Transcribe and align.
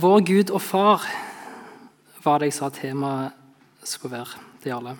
Vår 0.00 0.20
Gud 0.24 0.50
og 0.54 0.62
Far 0.64 1.02
var 2.24 2.40
det 2.40 2.46
jeg 2.48 2.54
sa 2.56 2.68
temaet 2.72 3.34
skulle 3.84 4.14
være 4.14 4.38
til 4.62 4.72
alle. 4.72 4.94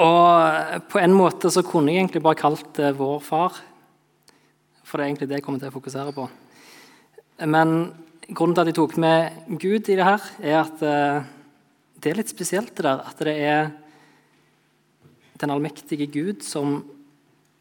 Og 0.00 0.86
på 0.88 1.00
en 1.02 1.16
måte 1.16 1.50
så 1.52 1.64
kunne 1.66 1.92
jeg 1.92 2.06
egentlig 2.06 2.22
bare 2.24 2.38
kalt 2.40 2.70
det 2.78 2.94
Vår 2.96 3.20
Far. 3.26 3.58
For 4.80 4.96
det 4.96 5.04
er 5.04 5.10
egentlig 5.10 5.28
det 5.28 5.40
jeg 5.40 5.44
kommer 5.44 5.60
til 5.60 5.68
å 5.68 5.76
fokusere 5.76 6.14
på. 6.16 6.24
Men 7.52 7.76
grunnen 8.30 8.56
til 8.56 8.64
at 8.64 8.72
jeg 8.72 8.80
tok 8.80 8.96
med 9.02 9.56
Gud 9.60 9.92
i 9.92 9.98
det 9.98 10.08
her, 10.08 10.28
er 10.40 10.60
at 10.62 10.88
eh, 10.88 11.30
det 12.00 12.12
er 12.12 12.20
litt 12.22 12.32
spesielt 12.32 12.72
det 12.78 12.86
der. 12.86 13.02
At 13.04 13.24
det 13.28 13.38
er 13.44 13.72
den 15.42 15.52
allmektige 15.52 16.08
Gud 16.08 16.46
som 16.48 16.78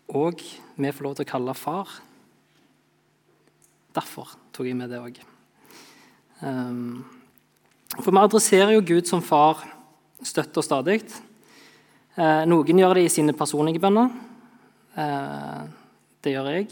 òg 0.07 0.45
vi 0.77 0.93
får 0.93 1.09
lov 1.09 1.17
til 1.17 1.27
å 1.27 1.33
kalle 1.33 1.57
far. 1.59 1.97
Derfor 3.97 4.37
tok 4.55 4.69
jeg 4.69 4.79
med 4.79 4.95
det 4.95 5.03
òg. 5.03 5.27
Ehm, 6.45 7.05
for 7.97 8.11
vi 8.11 8.21
adresserer 8.21 8.75
jo 8.75 8.85
Gud 8.85 9.07
som 9.09 9.23
far 9.25 9.63
støtt 10.25 10.57
og 10.57 10.65
stadig. 10.65 11.01
Eh, 12.17 12.43
noen 12.49 12.81
gjør 12.81 12.97
det 12.97 13.07
i 13.07 13.13
sine 13.13 13.33
personlige 13.37 13.81
bønner. 13.81 14.11
Eh, 14.97 15.65
det 16.25 16.33
gjør 16.33 16.51
jeg 16.53 16.69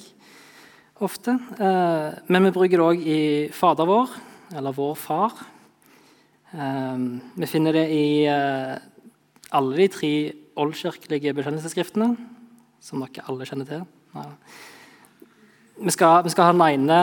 ofte. 1.05 1.35
Eh, 1.57 2.21
men 2.29 2.47
vi 2.47 2.53
bruker 2.55 2.77
det 2.77 2.85
òg 2.85 3.03
i 3.05 3.19
Fader 3.53 3.89
vår, 3.89 4.15
eller 4.55 4.73
Vår 4.73 4.95
Far. 4.95 5.45
Vi 6.55 7.47
finner 7.51 7.75
det 7.75 7.89
i 7.91 8.29
alle 8.29 9.75
de 9.75 9.87
tre 9.91 10.11
oldkirkelige 10.55 11.33
bekjennelsesskriftene, 11.35 12.13
som 12.79 13.01
dere 13.03 13.25
alle 13.27 13.43
kjenner 13.49 13.67
til. 13.67 13.83
Vi 15.75 15.91
skal, 15.91 16.23
vi 16.23 16.31
skal 16.31 16.47
ha 16.47 16.51
den 16.53 16.61
ene 16.63 16.97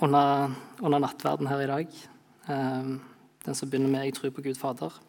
under, 0.00 0.54
under 0.80 1.00
nattverden 1.02 1.48
her 1.50 1.60
i 1.60 1.66
dag. 1.68 1.96
Den 3.44 3.54
som 3.54 3.68
begynner 3.68 3.90
med 3.92 4.04
'Jeg 4.04 4.14
tror 4.14 4.30
på 4.30 4.42
Gud 4.42 4.56
Fader'. 4.56 5.00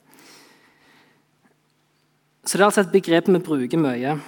Så 2.44 2.58
Det 2.58 2.61
er 2.61 2.66
altså 2.66 2.81
et 2.81 2.91
begrep 2.91 3.28
vi 3.28 3.39
bruker 3.39 3.78
mye. 3.78 4.22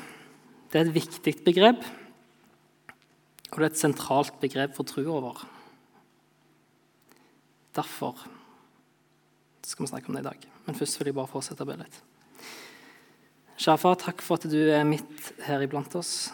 Det 0.72 0.80
er 0.80 0.86
et 0.86 0.94
viktig 0.94 1.44
begrep, 1.44 1.84
og 3.52 3.58
det 3.58 3.66
er 3.66 3.70
et 3.70 3.78
sentralt 3.78 4.40
begrep 4.40 4.76
for 4.76 4.84
trua 4.84 5.20
vår. 5.20 5.48
Derfor 7.76 8.16
skal 9.64 9.84
vi 9.84 9.90
snakke 9.90 10.10
om 10.10 10.16
det 10.16 10.22
i 10.26 10.30
dag. 10.30 10.40
Men 10.66 10.76
først 10.76 11.00
vil 11.00 11.06
jeg 11.06 11.16
bare 11.16 11.28
fortsette 11.28 11.62
å 11.62 11.66
be 11.66 11.76
litt. 11.76 12.02
Kjære 13.58 13.78
far, 13.78 13.96
takk 13.96 14.22
for 14.22 14.36
at 14.36 14.50
du 14.50 14.70
er 14.72 14.84
midt 14.84 15.34
her 15.44 15.60
iblant 15.62 15.96
oss. 15.96 16.32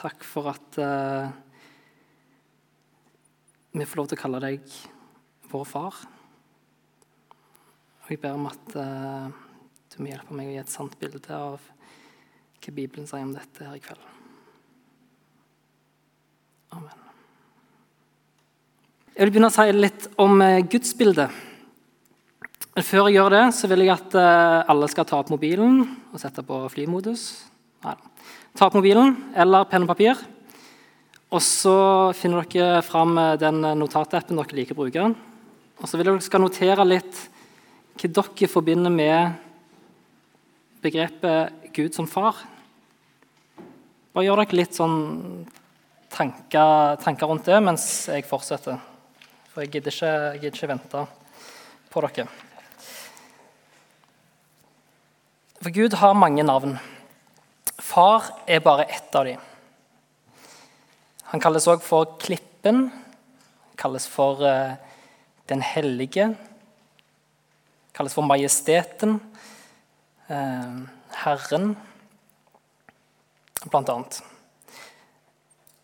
Takk 0.00 0.22
for 0.24 0.48
at 0.48 0.78
uh, 0.80 1.28
vi 3.76 3.84
får 3.84 4.00
lov 4.00 4.06
til 4.08 4.16
å 4.16 4.20
kalle 4.22 4.38
deg 4.40 4.76
vår 5.50 5.66
far. 5.68 5.98
Og 8.00 8.08
jeg 8.08 8.22
ber 8.22 8.38
om 8.38 8.46
at 8.48 8.76
uh, 8.80 9.28
du 9.92 9.98
må 10.00 10.08
hjelpe 10.08 10.38
meg 10.38 10.48
å 10.48 10.54
gi 10.54 10.62
et 10.62 10.72
sant 10.72 10.96
bilde 11.02 11.20
av 11.36 11.60
hva 11.60 12.74
Bibelen 12.76 13.10
sier 13.10 13.26
om 13.26 13.34
dette 13.36 13.66
her 13.66 13.76
i 13.76 13.82
kveld. 13.84 14.08
Amen. 16.78 17.04
Jeg 19.12 19.26
vil 19.26 19.34
begynne 19.34 19.52
å 19.52 19.56
si 19.58 19.68
litt 19.76 20.08
om 20.16 20.40
uh, 20.40 20.62
gudsbildet. 20.64 21.44
Men 22.72 22.88
før 22.88 23.10
jeg 23.10 23.18
gjør 23.18 23.36
det, 23.36 23.44
så 23.52 23.68
vil 23.68 23.84
jeg 23.84 23.92
at 23.92 24.14
alle 24.16 24.88
skal 24.88 25.04
ta 25.04 25.18
opp 25.18 25.32
mobilen 25.34 25.82
og 26.14 26.20
sette 26.22 26.44
på 26.46 26.62
flymodus. 26.72 27.49
Ta 27.80 28.66
opp 28.66 28.76
mobilen 28.76 29.14
eller 29.32 29.64
penn 29.70 29.86
og 29.86 29.90
papir. 29.92 30.18
Og 31.30 31.40
så 31.44 31.74
finner 32.18 32.44
dere 32.50 32.82
fram 32.84 33.14
den 33.40 33.62
notatappen 33.78 34.36
dere 34.36 34.58
liker 34.58 34.76
å 34.76 34.80
bruke. 34.82 35.06
Og 35.80 35.88
så 35.88 35.96
vil 35.96 36.10
dere 36.10 36.24
skal 36.24 36.42
notere 36.44 36.84
litt 36.84 37.28
hva 38.00 38.10
dere 38.10 38.48
forbinder 38.50 38.92
med 38.92 39.38
begrepet 40.84 41.72
Gud 41.76 41.96
som 41.96 42.08
far. 42.10 42.42
Bare 44.12 44.26
gjør 44.26 44.42
dere 44.42 44.58
litt 44.58 44.76
sånn 44.76 45.00
tanker, 46.10 46.96
tanker, 47.00 47.30
rundt 47.30 47.46
det 47.46 47.60
mens 47.62 47.84
jeg 48.10 48.26
fortsetter. 48.28 48.80
For 49.54 49.64
jeg 49.64 49.76
gidder 49.76 49.94
ikke, 49.94 50.14
jeg 50.34 50.40
gidder 50.44 50.58
ikke 50.58 50.72
vente 50.74 51.08
på 51.90 52.06
dere. 52.08 52.30
For 55.60 55.76
Gud 55.76 56.00
har 56.00 56.16
mange 56.16 56.42
navn. 56.42 56.80
Far 57.80 58.28
er 58.46 58.60
bare 58.60 58.84
ett 58.84 59.14
av 59.16 59.24
dem. 59.24 59.40
Han 61.32 61.40
kalles 61.40 61.68
òg 61.70 61.82
for 61.82 62.18
Klippen, 62.20 62.88
kalles 63.80 64.06
for 64.10 64.42
uh, 64.44 64.76
Den 65.48 65.62
hellige 65.64 66.30
kalles 68.00 68.14
for 68.16 68.24
Majesteten, 68.24 69.18
eh, 70.28 70.76
Herren, 71.20 71.76
blant 73.66 73.88
annet. 73.88 74.22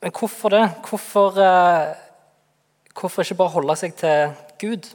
Men 0.01 0.15
hvorfor 0.17 0.49
det? 0.55 0.63
Hvorfor, 0.89 1.39
eh, 1.39 1.95
hvorfor 2.95 3.23
ikke 3.23 3.35
bare 3.35 3.53
holde 3.53 3.77
seg 3.77 3.97
til 3.97 4.33
Gud? 4.59 4.89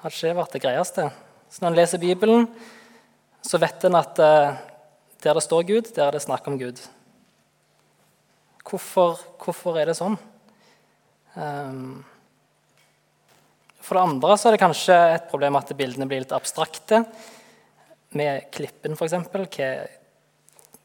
Hadde 0.00 0.14
ikke 0.14 0.28
det 0.28 0.36
vært 0.36 0.52
det 0.52 0.62
greieste? 0.62 1.12
Så 1.50 1.60
Når 1.60 1.68
en 1.68 1.76
leser 1.76 1.98
Bibelen, 1.98 2.48
så 3.42 3.58
vet 3.58 3.84
en 3.84 3.96
at 3.96 4.18
eh, 4.18 4.56
der 5.26 5.34
det 5.34 5.42
står 5.42 5.66
Gud, 5.66 5.88
der 5.94 6.06
er 6.06 6.14
det 6.14 6.22
snakk 6.22 6.46
om 6.46 6.58
Gud. 6.58 6.78
Hvorfor, 8.66 9.18
hvorfor 9.42 9.78
er 9.78 9.90
det 9.90 9.96
sånn? 9.98 10.14
Um, 11.34 12.04
for 13.82 13.98
det 13.98 14.04
andre 14.06 14.36
så 14.38 14.48
er 14.48 14.54
det 14.54 14.62
kanskje 14.62 14.94
et 15.16 15.26
problem 15.30 15.58
at 15.58 15.72
bildene 15.78 16.06
blir 16.10 16.22
litt 16.22 16.34
abstrakte. 16.34 17.02
Med 18.16 18.46
klippen, 18.54 18.94
f.eks. 18.94 19.16
Hva, 19.26 19.42
hva, 19.50 19.66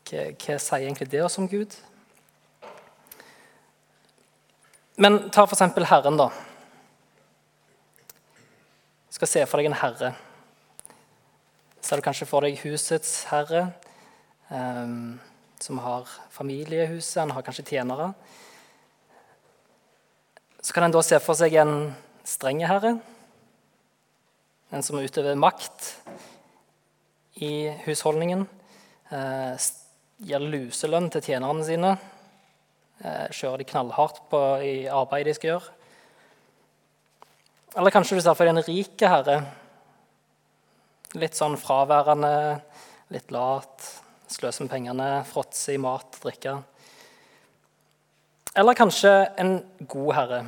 hva 0.09 0.57
sier 0.57 0.87
egentlig 0.87 1.09
det 1.13 1.21
oss 1.25 1.37
om 1.41 1.49
Gud? 1.49 1.77
Men 5.01 5.29
ta 5.29 5.45
f.eks. 5.45 5.63
Herren, 5.89 6.17
da. 6.17 6.31
Du 9.05 9.17
skal 9.17 9.29
se 9.29 9.45
for 9.49 9.61
deg 9.61 9.69
en 9.69 9.79
herre. 9.81 10.13
Ser 11.81 12.01
du 12.01 12.05
kanskje 12.05 12.29
for 12.29 12.45
deg 12.45 12.61
husets 12.65 13.23
herre, 13.29 13.69
som 14.51 15.77
har 15.79 16.09
familiehuset, 16.33 17.21
han 17.21 17.31
har 17.31 17.43
kanskje 17.45 17.63
tjenere. 17.69 18.09
Så 20.61 20.73
kan 20.73 20.83
en 20.83 20.93
da 20.93 21.01
se 21.05 21.19
for 21.23 21.37
seg 21.39 21.55
en 21.61 21.75
strenge 22.27 22.67
herre. 22.69 22.95
En 24.71 24.83
som 24.85 24.99
utøver 25.01 25.39
makt 25.39 25.87
i 27.41 27.71
husholdningen. 27.85 28.45
Eh, 29.11 29.69
gir 30.21 30.43
luselønn 30.45 31.09
til 31.11 31.25
tjenerne 31.25 31.65
sine. 31.65 31.95
Eh, 33.01 33.27
kjører 33.33 33.63
de 33.63 33.69
knallhardt 33.71 34.21
på, 34.29 34.41
i 34.61 34.75
arbeidet 34.85 35.31
de 35.31 35.39
skal 35.39 35.53
gjøre. 35.55 35.73
Eller 37.81 37.95
kanskje 37.95 38.19
du 38.19 38.21
ser 38.21 38.37
for 38.37 38.45
deg 38.45 38.53
en 38.53 38.67
rik 38.67 39.01
herre. 39.01 39.39
Litt 41.17 41.35
sånn 41.35 41.57
fraværende, 41.59 42.61
litt 43.11 43.33
lat, 43.33 43.89
sløser 44.31 44.65
med 44.65 44.71
pengene, 44.71 45.09
fråtser 45.27 45.75
i 45.75 45.81
mat 45.81 46.19
drikker. 46.21 46.61
drikke. 46.61 46.71
Eller 48.55 48.75
kanskje 48.75 49.11
en 49.39 49.61
god 49.87 50.13
herre 50.15 50.41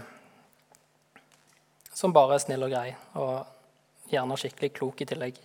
som 1.93 2.11
bare 2.13 2.35
er 2.35 2.41
snill 2.43 2.65
og 2.65 2.73
grei, 2.73 2.89
og 3.15 3.45
gjerne 4.11 4.37
skikkelig 4.39 4.73
klok 4.75 5.03
i 5.03 5.07
tillegg. 5.07 5.37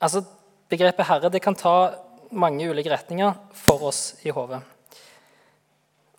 Altså, 0.00 0.24
Begrepet 0.70 1.08
herre 1.08 1.30
det 1.34 1.42
kan 1.42 1.56
ta 1.58 1.92
mange 2.30 2.68
ulike 2.70 2.92
retninger 2.92 3.34
for 3.58 3.88
oss 3.88 4.14
i 4.22 4.30
hodet. 4.30 4.60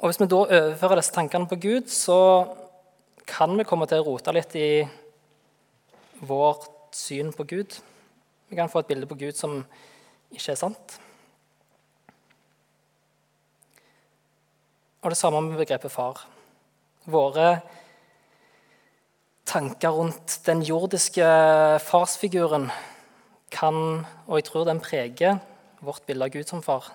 Hvis 0.02 0.20
vi 0.20 0.28
da 0.28 0.42
overfører 0.42 1.00
disse 1.00 1.14
tankene 1.16 1.48
på 1.48 1.56
Gud, 1.62 1.88
så 1.88 2.18
kan 3.28 3.56
vi 3.56 3.64
komme 3.68 3.88
til 3.88 4.02
å 4.02 4.08
rote 4.10 4.34
litt 4.36 4.56
i 4.60 4.84
vårt 6.28 6.68
syn 6.96 7.32
på 7.32 7.46
Gud. 7.48 7.78
Vi 8.52 8.58
kan 8.60 8.70
få 8.70 8.82
et 8.84 8.90
bilde 8.90 9.08
på 9.08 9.16
Gud 9.16 9.38
som 9.40 9.62
ikke 10.28 10.52
er 10.52 10.58
sant. 10.60 10.98
Og 15.02 15.14
det 15.14 15.18
samme 15.18 15.40
med 15.46 15.56
begrepet 15.56 15.94
far. 15.94 16.26
Våre 17.08 17.62
tanker 19.48 19.96
rundt 19.96 20.42
den 20.46 20.66
jordiske 20.68 21.30
farsfiguren 21.86 22.68
kan, 23.56 24.04
og 24.28 24.36
jeg 24.42 24.50
tror 24.50 24.68
den 24.68 24.84
preger, 24.84 25.40
vårt 25.80 26.04
bilde 26.04 26.28
av 26.28 26.36
Gud 26.36 26.52
som 26.52 26.60
far. 26.62 26.92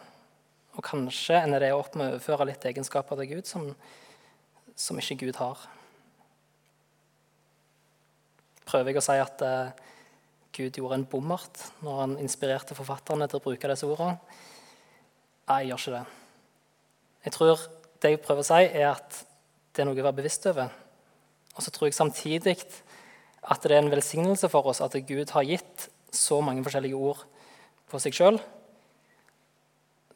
Og 0.76 0.84
kanskje 0.84 1.40
ender 1.40 1.64
det 1.64 1.72
opp 1.72 1.96
med 1.96 2.10
å 2.10 2.14
overføre 2.18 2.50
litt 2.52 2.68
egenskaper 2.68 3.16
til 3.22 3.32
Gud 3.32 3.48
som, 3.48 3.70
som 4.76 5.00
ikke 5.00 5.22
Gud 5.24 5.40
har. 5.40 5.64
Prøver 8.68 8.92
jeg 8.92 9.00
å 9.00 9.08
si 9.08 9.20
at 9.24 9.48
uh, 9.48 9.86
Gud 10.56 10.78
gjorde 10.78 10.96
en 10.96 11.08
bommert 11.08 11.60
når 11.84 12.00
han 12.00 12.16
inspirerte 12.22 12.76
forfatterne 12.76 13.28
til 13.28 13.40
å 13.40 13.44
bruke 13.44 13.68
disse 13.70 13.88
ordene? 13.88 14.16
Nei, 15.46 15.60
jeg 15.62 15.70
gjør 15.70 15.82
ikke 15.82 15.94
det. 15.96 16.04
Jeg 17.26 17.34
tror 17.36 17.64
det 18.02 18.12
jeg 18.12 18.22
prøver 18.24 18.42
å 18.42 18.48
si, 18.48 18.62
er 18.64 18.88
at 18.94 19.20
det 19.74 19.82
er 19.82 19.88
noe 19.88 20.00
å 20.00 20.06
være 20.06 20.18
bevisst 20.22 20.48
over. 20.48 20.72
Og 21.56 21.64
så 21.64 21.72
tror 21.72 21.88
jeg 21.88 21.98
samtidig 21.98 22.56
at 22.56 23.62
det 23.62 23.76
er 23.76 23.82
en 23.82 23.92
velsignelse 23.92 24.48
for 24.52 24.72
oss 24.72 24.82
at 24.84 24.96
Gud 25.06 25.32
har 25.36 25.46
gitt 25.46 25.88
så 26.12 26.40
mange 26.44 26.64
forskjellige 26.64 26.96
ord 26.98 27.22
på 27.90 28.00
seg 28.02 28.16
sjøl, 28.16 28.40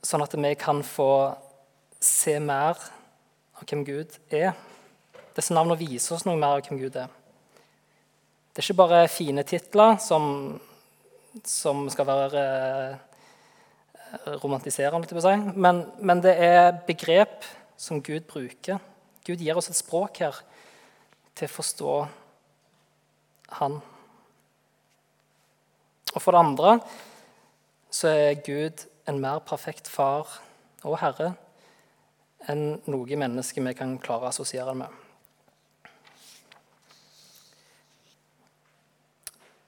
sånn 0.03 0.25
at 0.25 0.35
vi 0.35 0.55
kan 0.59 0.81
få 0.87 1.13
se 2.01 2.39
mer 2.41 2.81
av 3.61 3.67
hvem 3.69 3.85
Gud 3.87 4.17
er. 4.33 4.55
Disse 5.37 5.55
navnene 5.55 5.79
viser 5.79 6.17
oss 6.17 6.27
noe 6.27 6.41
mer 6.41 6.59
av 6.59 6.65
hvem 6.67 6.81
Gud 6.81 6.97
er. 6.99 7.13
Det 8.61 8.67
er 8.67 8.75
ikke 8.75 8.83
bare 8.83 9.09
fine 9.09 9.41
titler 9.49 9.95
som, 10.05 10.25
som 11.49 11.87
skal 11.89 12.05
være 12.05 12.43
eh, 12.43 14.35
romantiserende, 14.43 15.09
si. 15.09 15.33
men, 15.57 15.81
men 15.97 16.21
det 16.21 16.35
er 16.45 16.77
begrep 16.85 17.49
som 17.81 18.03
Gud 18.05 18.29
bruker. 18.29 18.77
Gud 19.25 19.41
gir 19.41 19.57
oss 19.57 19.71
et 19.73 19.81
språk 19.81 20.21
her 20.21 20.43
til 21.33 21.49
å 21.49 21.55
forstå 21.55 21.97
Han. 23.63 23.81
Og 26.13 26.21
for 26.21 26.37
det 26.37 26.45
andre 26.45 26.79
så 27.89 28.13
er 28.13 28.43
Gud 28.45 28.85
en 29.09 29.25
mer 29.25 29.41
perfekt 29.41 29.89
far 29.89 30.37
og 30.85 31.01
herre 31.01 31.33
enn 32.45 32.75
noe 32.93 33.25
menneske 33.25 33.65
vi 33.65 33.79
kan 33.79 33.97
klare 34.05 34.29
å 34.29 34.35
assosiere 34.35 34.77
med. 34.77 35.00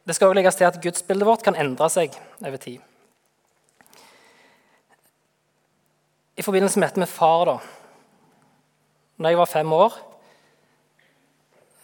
Det 0.03 0.17
skal 0.17 0.31
også 0.31 0.39
legges 0.39 0.59
til 0.59 0.67
at 0.67 0.81
gudsbildet 0.83 1.27
vårt 1.29 1.45
kan 1.47 1.59
endre 1.59 1.87
seg 1.93 2.17
over 2.43 2.59
tid. 2.59 2.81
I 6.37 6.43
forbindelse 6.43 6.81
med 6.81 6.89
dette 6.89 7.03
med 7.03 7.11
far 7.11 7.45
da, 7.47 7.59
når 9.23 9.31
jeg 9.31 9.39
var 9.39 9.51
fem 9.53 9.73
år, 9.77 9.99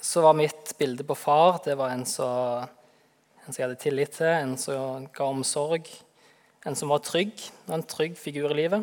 så 0.03 0.25
var 0.25 0.35
mitt 0.38 0.73
bilde 0.79 1.05
på 1.06 1.15
far 1.19 1.61
det 1.62 1.76
var 1.79 1.93
en 1.93 2.06
som, 2.09 2.67
en 3.44 3.53
som 3.53 3.61
jeg 3.61 3.67
hadde 3.69 3.82
tillit 3.82 4.15
til, 4.17 4.31
en 4.32 4.56
som 4.59 5.06
ga 5.14 5.29
omsorg, 5.29 5.87
en 6.67 6.76
som 6.76 6.91
var 6.91 7.05
trygg. 7.06 7.38
En 7.71 7.85
trygg 7.87 8.19
figur 8.19 8.50
i 8.50 8.59
livet. 8.62 8.82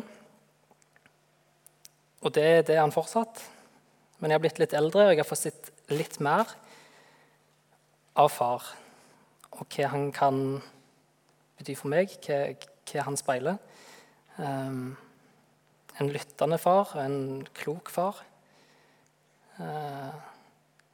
Og 2.24 2.32
det, 2.34 2.66
det 2.68 2.76
er 2.76 2.82
han 2.82 2.94
fortsatt. 2.94 3.42
Men 4.18 4.32
jeg 4.32 4.38
har 4.38 4.44
blitt 4.46 4.62
litt 4.62 4.74
eldre, 4.74 5.04
og 5.04 5.12
jeg 5.12 5.20
har 5.20 5.28
fått 5.28 5.44
sett 5.44 5.70
litt 5.92 6.16
mer 6.24 6.48
av 8.16 8.32
far. 8.32 8.64
Og 9.56 9.66
hva 9.72 9.90
han 9.92 10.10
kan 10.14 10.40
bety 11.56 11.76
for 11.78 11.92
meg, 11.92 12.12
hva, 12.26 12.40
hva 12.86 13.04
han 13.08 13.18
speiler. 13.18 13.60
Um, 14.36 14.96
en 15.96 16.10
lyttende 16.12 16.58
far, 16.60 16.92
en 17.00 17.46
klok 17.56 17.88
far. 17.92 18.20
Uh, 19.56 20.12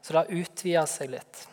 så 0.03 0.13
det 0.13 0.21
har 0.21 0.37
utvida 0.43 0.85
seg 0.91 1.11
litt. 1.15 1.47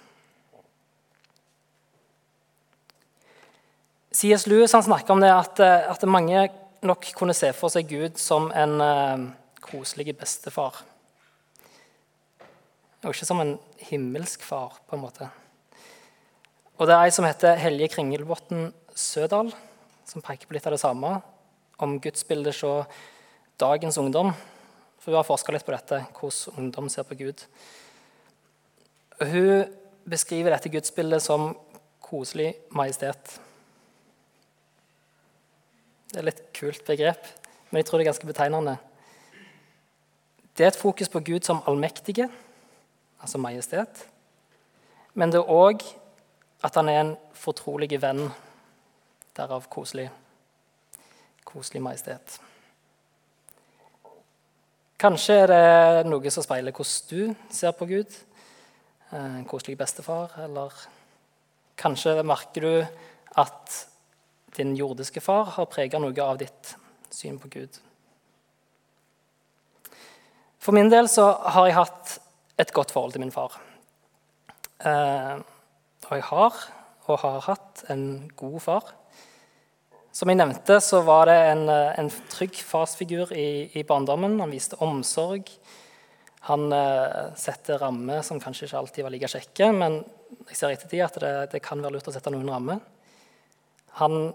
C.S. 4.11 4.47
Lewis 4.49 4.73
han 4.73 4.85
snakker 4.85 5.13
om 5.13 5.21
det 5.21 5.29
at, 5.31 5.59
eh, 5.61 5.85
at, 5.85 6.03
mange 6.09 6.47
nok 6.81 7.11
kunne 7.15 7.35
se 7.37 7.51
for 7.53 7.69
seg 7.69 7.85
Gud 7.91 8.17
som 8.17 8.49
en 8.57 8.81
uh, 8.81 9.27
koselig 9.61 10.15
bestefar. 10.17 10.81
Og 13.03 13.13
ikke 13.13 13.29
som 13.29 13.43
en 13.43 13.53
himmelsk 13.91 14.43
far, 14.43 14.81
på 14.89 14.97
en 14.97 15.05
måte. 15.05 15.29
Og 16.79 16.87
Det 16.87 16.93
er 16.95 17.01
ei 17.03 17.11
som 17.11 17.25
heter 17.27 17.57
Helje 17.59 17.89
Kringelbotn 17.91 18.69
Sødal, 18.95 19.49
som 20.07 20.23
peker 20.23 20.47
på 20.47 20.55
litt 20.55 20.67
av 20.69 20.71
det 20.71 20.79
samme, 20.79 21.09
om 21.75 21.97
gudsbildet 21.99 22.55
hos 22.55 22.87
dagens 23.59 23.97
ungdom. 23.99 24.31
For 24.95 25.11
Hun 25.11 25.17
har 25.19 25.27
forska 25.27 25.51
litt 25.51 25.65
på 25.67 25.75
dette, 25.75 25.99
hvordan 26.15 26.63
ungdom 26.63 26.87
ser 26.87 27.03
på 27.03 27.19
Gud. 27.19 27.43
Hun 29.19 29.75
beskriver 30.07 30.55
dette 30.55 30.71
gudsbildet 30.71 31.21
som 31.27 31.51
koselig 31.99 32.55
majestet. 32.71 33.35
Det 36.07 36.15
er 36.15 36.23
et 36.23 36.31
litt 36.31 36.43
kult 36.55 36.87
begrep, 36.87 37.27
men 37.71 37.83
jeg 37.83 37.91
tror 37.91 37.99
det 37.99 38.07
er 38.07 38.13
ganske 38.13 38.31
betegnende. 38.31 38.79
Det 40.55 40.63
er 40.63 40.71
et 40.71 40.83
fokus 40.87 41.11
på 41.11 41.27
Gud 41.27 41.43
som 41.43 41.59
allmektige, 41.67 42.31
altså 43.19 43.37
majestet. 43.37 44.07
Men 45.13 45.35
det 45.35 45.43
er 45.43 45.57
òg 45.59 45.83
at 46.61 46.75
han 46.75 46.89
er 46.91 47.01
en 47.01 47.15
fortrolig 47.37 48.01
venn, 48.01 48.27
derav 49.37 49.67
koselig. 49.71 50.09
Koselig 51.47 51.81
majestet. 51.81 52.39
Kanskje 54.99 55.37
er 55.45 55.47
det 55.47 56.09
noe 56.11 56.31
som 56.33 56.43
speiler 56.43 56.75
hvordan 56.75 57.07
du 57.07 57.53
ser 57.55 57.71
på 57.77 57.87
Gud. 57.87 58.17
Eh, 59.11 59.35
en 59.39 59.45
koselig 59.47 59.77
bestefar. 59.79 60.35
Eller 60.43 60.75
kanskje 61.79 62.17
merker 62.27 62.67
du 62.67 62.73
at 63.39 63.77
din 64.57 64.75
jordiske 64.75 65.23
far 65.23 65.53
har 65.55 65.69
prega 65.71 66.01
noe 66.03 66.25
av 66.25 66.41
ditt 66.41 66.73
syn 67.15 67.39
på 67.39 67.47
Gud. 67.53 67.79
For 70.59 70.75
min 70.75 70.91
del 70.91 71.07
så 71.07 71.31
har 71.55 71.69
jeg 71.69 71.77
hatt 71.79 72.17
et 72.59 72.73
godt 72.75 72.91
forhold 72.91 73.15
til 73.15 73.23
min 73.23 73.31
far. 73.31 73.55
Eh, 74.83 75.39
og 76.09 76.17
jeg 76.17 76.25
har 76.31 76.55
og 77.09 77.19
har 77.23 77.43
hatt 77.45 77.83
en 77.89 78.03
god 78.37 78.59
far. 78.61 78.87
Som 80.13 80.29
jeg 80.29 80.39
nevnte, 80.39 80.79
så 80.81 81.01
var 81.05 81.29
det 81.29 81.37
en, 81.51 81.67
eh, 81.69 81.99
en 82.01 82.09
trygg 82.29 82.57
farsfigur 82.65 83.31
i, 83.33 83.69
i, 83.77 83.83
barndommen. 83.83 84.39
Han 84.41 84.53
viste 84.53 84.77
omsorg. 84.81 85.49
Han 86.49 86.73
eh, 86.73 87.33
setter 87.37 87.77
rammer 87.81 88.21
som 88.25 88.41
kanskje 88.41 88.67
ikke 88.67 88.81
alltid 88.81 89.05
var 89.05 89.13
like 89.13 89.29
kjekke, 89.29 89.69
men 89.73 89.99
jeg 90.49 90.57
ser 90.57 90.73
etter 90.73 90.89
tid 90.89 91.05
at 91.05 91.19
det, 91.21 91.33
det, 91.53 91.61
kan 91.65 91.81
være 91.81 91.97
lurt 91.97 92.09
å 92.09 92.13
sette 92.13 92.33
noen 92.33 92.49
rammer. 92.49 92.81
Han 94.01 94.33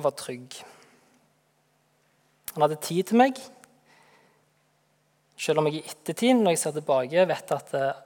var 0.00 0.16
trygg. 0.16 0.56
Han 2.54 2.64
hadde 2.64 2.80
tid 2.80 3.08
til 3.10 3.20
meg, 3.20 3.40
selv 5.36 5.60
om 5.60 5.68
jeg 5.68 5.82
i 5.82 5.88
ettertid, 5.92 6.36
når 6.40 6.56
jeg 6.56 6.62
ser 6.64 6.76
tilbake, 6.76 7.28
vet 7.28 7.56
at 7.56 7.72
eh, 7.76 8.04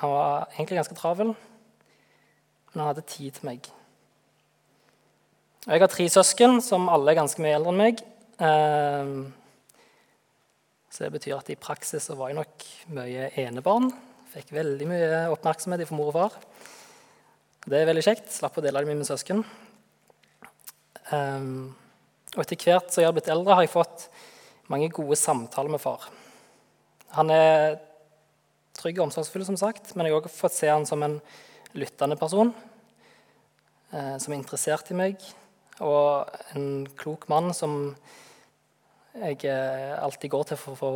han 0.00 0.12
var 0.16 0.52
egentlig 0.54 0.80
ganske 0.80 0.96
travel. 0.96 1.34
Men 2.72 2.82
han 2.82 2.90
hadde 2.92 3.06
tid 3.08 3.36
til 3.36 3.48
meg. 3.48 3.68
Jeg 5.62 5.78
har 5.78 5.90
tre 5.92 6.08
søsken, 6.10 6.56
som 6.64 6.88
alle 6.90 7.12
er 7.12 7.20
ganske 7.20 7.42
mye 7.44 7.54
eldre 7.54 7.70
enn 7.70 7.78
meg. 7.78 8.00
Ehm, 8.42 9.18
så 10.90 11.04
det 11.04 11.12
betyr 11.14 11.36
at 11.36 11.52
i 11.52 11.58
praksis 11.60 12.08
så 12.08 12.16
var 12.18 12.32
jeg 12.32 12.40
nok 12.40 12.64
mye 12.96 13.28
enebarn. 13.44 13.92
Fikk 14.32 14.50
veldig 14.56 14.88
mye 14.88 15.20
oppmerksomhet 15.34 15.84
fra 15.86 15.98
mor 15.98 16.10
og 16.10 16.16
far. 16.16 16.40
Det 17.62 17.78
er 17.78 17.86
veldig 17.86 18.02
kjekt. 18.08 18.32
Slapp 18.34 18.58
å 18.58 18.64
dele 18.64 18.82
det 18.82 18.90
med 18.90 18.98
mine 18.98 19.06
søsken. 19.06 19.44
Ehm, 21.14 21.70
og 22.32 22.42
etter 22.42 22.58
hvert 22.58 22.90
som 22.90 23.04
jeg 23.04 23.12
har 23.12 23.14
blitt 23.14 23.30
eldre, 23.30 23.54
har 23.54 23.62
jeg 23.62 23.74
fått 23.76 24.08
mange 24.72 24.90
gode 24.94 25.20
samtaler 25.20 25.70
med 25.70 25.82
far. 25.84 26.08
Han 27.12 27.30
er 27.30 27.76
trygg 28.78 28.98
og 28.98 29.06
omsorgsfull, 29.10 29.44
som 29.46 29.58
sagt, 29.60 29.92
men 29.94 30.08
jeg 30.08 30.16
har 30.16 30.24
også 30.24 30.40
fått 30.40 30.56
se 30.56 30.70
han 30.72 30.88
som 30.88 31.04
en 31.04 31.20
lyttende 31.76 32.16
person. 32.18 32.50
Eh, 33.92 34.14
som 34.16 34.32
i 34.32 34.94
meg, 34.96 35.20
og 35.84 36.30
en 36.56 36.86
klok 36.96 37.26
mann 37.28 37.50
som 37.52 37.90
jeg 39.12 39.44
eh, 39.44 39.92
alltid 40.00 40.32
går 40.32 40.46
til 40.48 40.56
for 40.56 40.72
å 40.72 40.80
få 40.80 40.92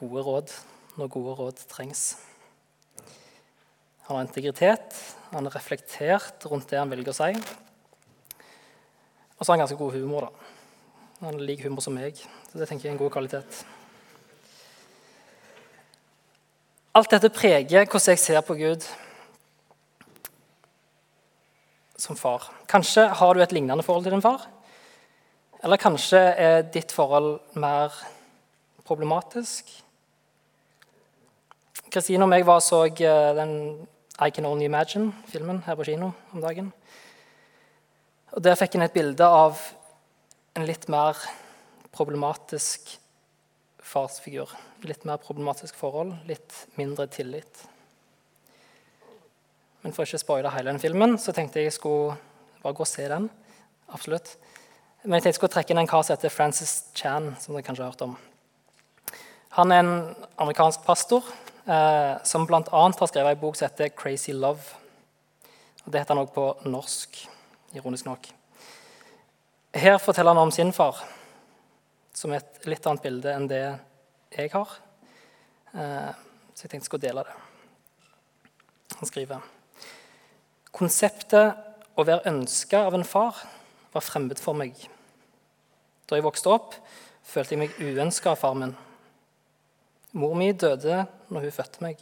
gode 0.00 0.24
råd 0.26 0.54
når 0.98 1.12
gode 1.14 1.36
råd 1.38 1.62
trengs. 1.70 2.02
Han 4.08 4.16
har 4.16 4.26
integritet, 4.26 4.98
han 5.30 5.46
er 5.46 5.54
reflektert 5.54 6.42
rundt 6.50 6.66
det 6.72 6.82
han 6.82 6.90
velger 6.90 7.14
å 7.14 7.18
si. 7.20 7.30
Og 9.38 9.44
så 9.44 9.52
har 9.52 9.54
han 9.54 9.62
ganske 9.68 9.78
god 9.78 9.94
humor. 9.94 10.26
da. 10.26 11.26
Han 11.28 11.38
liker 11.38 11.70
humor 11.70 11.86
som 11.86 11.94
meg, 11.94 12.18
så 12.50 12.58
det 12.58 12.66
tenker 12.66 12.88
jeg 12.88 12.96
er 12.96 12.98
en 12.98 13.04
god 13.04 13.14
kvalitet. 13.14 13.62
Alt 16.98 17.14
dette 17.14 17.30
preger 17.30 17.86
hvordan 17.86 18.16
jeg 18.16 18.26
ser 18.26 18.42
på 18.42 18.58
Gud 18.58 18.90
som 21.98 22.16
far. 22.16 22.46
Kanskje 22.70 23.08
har 23.20 23.34
du 23.34 23.42
et 23.42 23.52
lignende 23.52 23.82
forhold 23.82 24.06
til 24.06 24.14
din 24.14 24.24
far. 24.24 24.46
Eller 25.64 25.80
kanskje 25.80 26.18
er 26.18 26.62
ditt 26.62 26.92
forhold 26.94 27.40
mer 27.58 27.94
problematisk. 28.86 29.70
Kristine 31.90 32.24
og 32.24 32.30
meg 32.30 32.46
var 32.46 32.60
så 32.62 32.84
eh, 32.86 33.32
den 33.36 33.52
I 34.20 34.30
Can 34.34 34.46
Only 34.46 34.68
Imagine-filmen 34.68 35.62
her 35.66 35.76
på 35.78 35.86
kino 35.88 36.12
om 36.32 36.42
dagen. 36.44 36.72
Og 38.32 38.44
Der 38.44 38.58
fikk 38.60 38.76
en 38.76 38.84
et 38.84 38.92
bilde 38.94 39.24
av 39.24 39.58
en 40.54 40.66
litt 40.68 40.88
mer 40.88 41.16
problematisk 41.94 42.92
farsfigur. 43.82 44.52
Litt 44.84 45.06
mer 45.08 45.18
problematisk 45.22 45.74
forhold, 45.78 46.14
litt 46.28 46.66
mindre 46.76 47.08
tillit. 47.10 47.64
Men 49.88 49.94
for 49.96 50.04
ikke 50.04 50.18
å 50.18 50.20
spoile 50.20 50.50
hele 50.52 50.68
den 50.68 50.82
filmen, 50.82 51.14
så 51.16 51.32
tenkte 51.32 51.62
jeg 51.62 51.70
jeg 51.70 51.74
skulle 51.78 52.18
bare 52.60 52.76
gå 52.76 52.82
og 52.84 52.88
se 52.90 53.06
den. 53.08 53.30
Absolutt. 53.96 54.34
Men 55.00 55.16
jeg 55.16 55.22
tenkte 55.22 55.30
jeg 55.30 55.36
skulle 55.38 55.54
trekke 55.54 55.72
inn 55.72 55.80
en 55.80 55.88
kar 55.88 56.04
som 56.04 56.12
heter 56.12 56.34
Francis 56.34 56.74
Chan, 56.92 57.30
som 57.40 57.56
dere 57.56 57.64
kanskje 57.64 57.86
har 57.86 57.94
hørt 57.94 58.04
om. 58.04 58.12
Han 59.56 59.72
er 59.72 59.80
en 59.80 59.94
amerikansk 60.44 60.84
pastor 60.84 61.24
eh, 61.64 62.20
som 62.20 62.44
bl.a. 62.44 62.60
har 62.68 63.12
skrevet 63.14 63.32
en 63.32 63.40
bok 63.40 63.56
som 63.56 63.70
heter 63.70 63.88
'Crazy 63.88 64.36
Love'. 64.36 64.76
Og 65.86 65.88
det 65.88 66.04
heter 66.04 66.14
han 66.14 66.24
også 66.26 66.36
på 66.36 66.68
norsk, 66.68 67.24
ironisk 67.72 68.12
nok. 68.12 68.28
Her 69.72 69.96
forteller 69.96 70.36
han 70.36 70.44
om 70.44 70.52
sin 70.52 70.72
far, 70.72 71.00
som 72.12 72.36
er 72.36 72.44
et 72.44 72.66
litt 72.66 72.84
annet 72.86 73.08
bilde 73.08 73.32
enn 73.32 73.48
det 73.48 73.66
jeg 74.36 74.52
har. 74.52 74.80
Eh, 75.72 76.12
så 76.52 76.66
jeg 76.66 76.76
tenkte 76.76 76.84
jeg 76.84 76.92
skulle 76.92 77.08
dele 77.08 77.24
det. 77.24 77.38
Han 78.98 79.08
skriver 79.08 79.56
Konseptet 80.74 81.98
å 81.98 82.04
være 82.06 82.28
ønska 82.30 82.84
av 82.86 82.96
en 82.98 83.06
far 83.06 83.40
var 83.94 84.04
fremmed 84.04 84.40
for 84.40 84.56
meg. 84.58 84.74
Da 86.08 86.16
jeg 86.16 86.24
vokste 86.24 86.52
opp, 86.52 86.76
følte 87.24 87.56
jeg 87.56 87.62
meg 87.62 87.80
uønska 87.80 88.32
av 88.32 88.40
far 88.40 88.56
min. 88.58 88.74
Mor 90.18 90.36
mi 90.38 90.52
døde 90.52 91.02
når 91.28 91.48
hun 91.48 91.56
fødte 91.58 91.84
meg, 91.84 91.98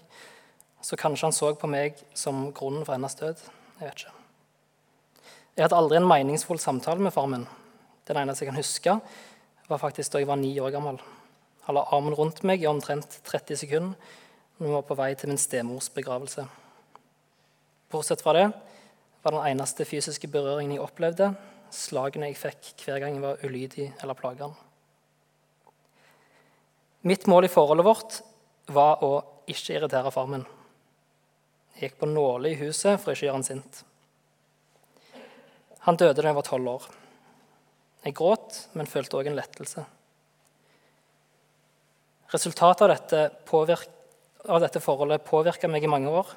så 0.83 0.99
kanskje 0.99 1.27
han 1.27 1.35
så 1.35 1.51
på 1.59 1.71
meg 1.71 1.99
som 2.15 2.51
grunnen 2.55 2.85
for 2.87 2.95
hennes 2.95 3.19
død. 3.19 3.41
Jeg 3.81 3.89
vet 3.89 4.05
ikke. 4.05 4.13
Jeg 5.57 5.65
hadde 5.65 5.79
aldri 5.81 5.99
en 5.99 6.11
meningsfull 6.11 6.61
samtale 6.63 7.03
med 7.03 7.15
far 7.15 7.27
min. 7.33 7.47
Den 8.07 8.21
eneste 8.21 8.45
jeg 8.45 8.53
kan 8.53 8.61
huske, 8.61 8.99
var 9.67 9.83
faktisk 9.83 10.13
da 10.13 10.21
jeg 10.23 10.29
var 10.29 10.39
ni 10.39 10.53
år 10.63 10.71
gammel. 10.75 11.01
Han 11.67 11.75
la 11.75 11.87
armen 11.91 12.15
rundt 12.15 12.45
meg 12.47 12.63
i 12.63 12.69
omtrent 12.71 13.19
30 13.27 13.59
sekunder 13.65 14.15
når 14.57 14.69
vi 14.69 14.73
var 14.77 14.85
på 14.89 14.97
vei 14.97 15.11
til 15.19 15.33
min 15.33 15.41
stemors 15.41 15.89
begravelse. 15.93 16.47
Bortsett 17.91 18.23
fra 18.23 18.35
det 18.37 18.47
var 19.23 19.35
den 19.35 19.47
eneste 19.51 19.87
fysiske 19.87 20.29
berøringen 20.31 20.77
jeg 20.77 20.85
opplevde, 20.85 21.33
slagene 21.75 22.31
jeg 22.31 22.39
fikk 22.39 22.87
hver 22.87 23.03
gang 23.03 23.17
jeg 23.17 23.25
var 23.25 23.43
ulydig 23.43 23.89
eller 24.03 24.19
plageren. 24.19 24.55
Mitt 27.07 27.27
mål 27.31 27.47
i 27.47 27.51
forholdet 27.51 27.87
vårt 27.87 28.21
var 28.75 29.03
å 29.07 29.13
ikke 29.47 29.77
irritere 29.77 30.11
far 30.15 30.31
min. 30.31 30.47
Jeg 31.77 31.91
gikk 31.91 32.01
på 32.01 32.09
nåler 32.11 32.55
i 32.55 32.61
huset 32.65 32.99
for 33.03 33.13
ikke 33.13 33.27
å 33.27 33.29
gjøre 33.29 33.39
han 33.39 33.47
sint. 33.47 33.83
Han 35.87 35.99
døde 36.01 36.19
da 36.19 36.31
jeg 36.31 36.39
var 36.39 36.47
tolv 36.47 36.71
år. 36.73 36.89
Jeg 38.07 38.17
gråt, 38.19 38.57
men 38.75 38.91
følte 38.91 39.19
òg 39.19 39.29
en 39.31 39.39
lettelse. 39.39 39.85
Resultatet 42.33 42.83
av 42.87 42.91
dette, 42.91 43.21
av 44.51 44.63
dette 44.63 44.83
forholdet 44.83 45.27
påvirka 45.27 45.71
meg 45.71 45.87
i 45.87 45.91
mange 45.91 46.11
år. 46.11 46.33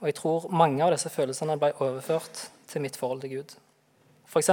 Og 0.00 0.10
jeg 0.10 0.18
tror 0.18 0.48
mange 0.52 0.84
av 0.84 0.92
disse 0.92 1.10
følelsene 1.12 1.56
ble 1.60 1.72
overført 1.80 2.46
til 2.68 2.84
mitt 2.84 2.98
forhold 3.00 3.22
til 3.24 3.38
Gud. 3.38 3.54
F.eks. 4.28 4.50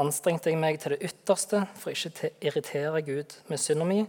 anstrengte 0.00 0.52
jeg 0.52 0.60
meg 0.60 0.78
til 0.80 0.94
det 0.94 1.10
ytterste 1.10 1.66
for 1.76 1.92
ikke 1.92 2.12
å 2.30 2.30
irritere 2.48 3.02
Gud 3.04 3.36
med 3.50 3.60
synda 3.60 3.88
mi 3.88 4.04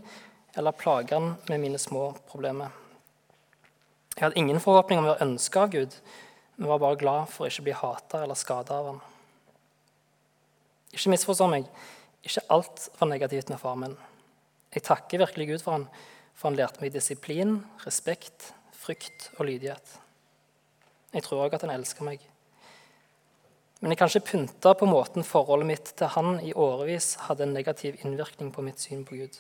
eller 0.56 0.76
plage 0.76 1.16
han 1.16 1.36
med 1.50 1.64
mine 1.64 1.80
små 1.80 2.12
problemer. 2.30 2.72
Jeg 4.16 4.26
hadde 4.26 4.40
ingen 4.40 4.60
forhåpning 4.60 5.00
om 5.00 5.08
å 5.08 5.14
være 5.14 5.26
ønska 5.26 5.66
av 5.66 5.72
Gud, 5.72 5.96
men 6.58 6.70
var 6.70 6.82
bare 6.84 7.00
glad 7.00 7.32
for 7.32 7.46
å 7.46 7.52
ikke 7.52 7.66
bli 7.70 7.76
hata 7.76 8.24
eller 8.26 8.40
skada 8.40 8.78
av 8.78 8.90
han. 8.92 9.02
Ikke 10.92 11.14
misforstå 11.14 11.48
meg. 11.52 11.68
Ikke 12.28 12.44
alt 12.54 12.90
var 13.00 13.10
negativt 13.10 13.50
med 13.50 13.62
far 13.62 13.80
min. 13.80 13.96
Jeg 14.76 14.84
takker 14.88 15.24
virkelig 15.24 15.48
Gud 15.54 15.64
for 15.64 15.78
han, 15.78 15.88
for 16.36 16.50
han 16.52 16.60
lærte 16.60 16.84
meg 16.84 16.94
disiplin, 16.94 17.58
respekt, 17.86 18.52
frykt 18.76 19.32
og 19.38 19.48
lydighet. 19.48 19.96
Jeg 21.12 21.26
tror 21.26 21.46
òg 21.46 21.56
at 21.58 21.66
han 21.66 21.74
elsker 21.74 22.08
meg. 22.08 22.24
Men 23.82 23.94
jeg 23.94 24.00
kan 24.00 24.12
ikke 24.12 24.30
pynte 24.30 24.74
på 24.78 24.88
måten 24.88 25.26
forholdet 25.26 25.68
mitt 25.68 25.94
til 25.98 26.12
han 26.14 26.36
i 26.46 26.54
årevis 26.54 27.16
hadde 27.26 27.48
en 27.48 27.56
negativ 27.56 27.98
innvirkning 28.06 28.52
på 28.54 28.64
mitt 28.66 28.80
syn 28.80 29.02
på 29.08 29.18
Gud. 29.18 29.40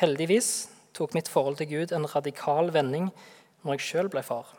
Heldigvis 0.00 0.68
tok 0.94 1.14
mitt 1.14 1.30
forhold 1.30 1.60
til 1.60 1.70
Gud 1.70 1.94
en 1.94 2.08
radikal 2.10 2.72
vending 2.74 3.08
når 3.62 3.76
jeg 3.76 3.86
sjøl 3.86 4.10
ble 4.10 4.24
far. 4.26 4.50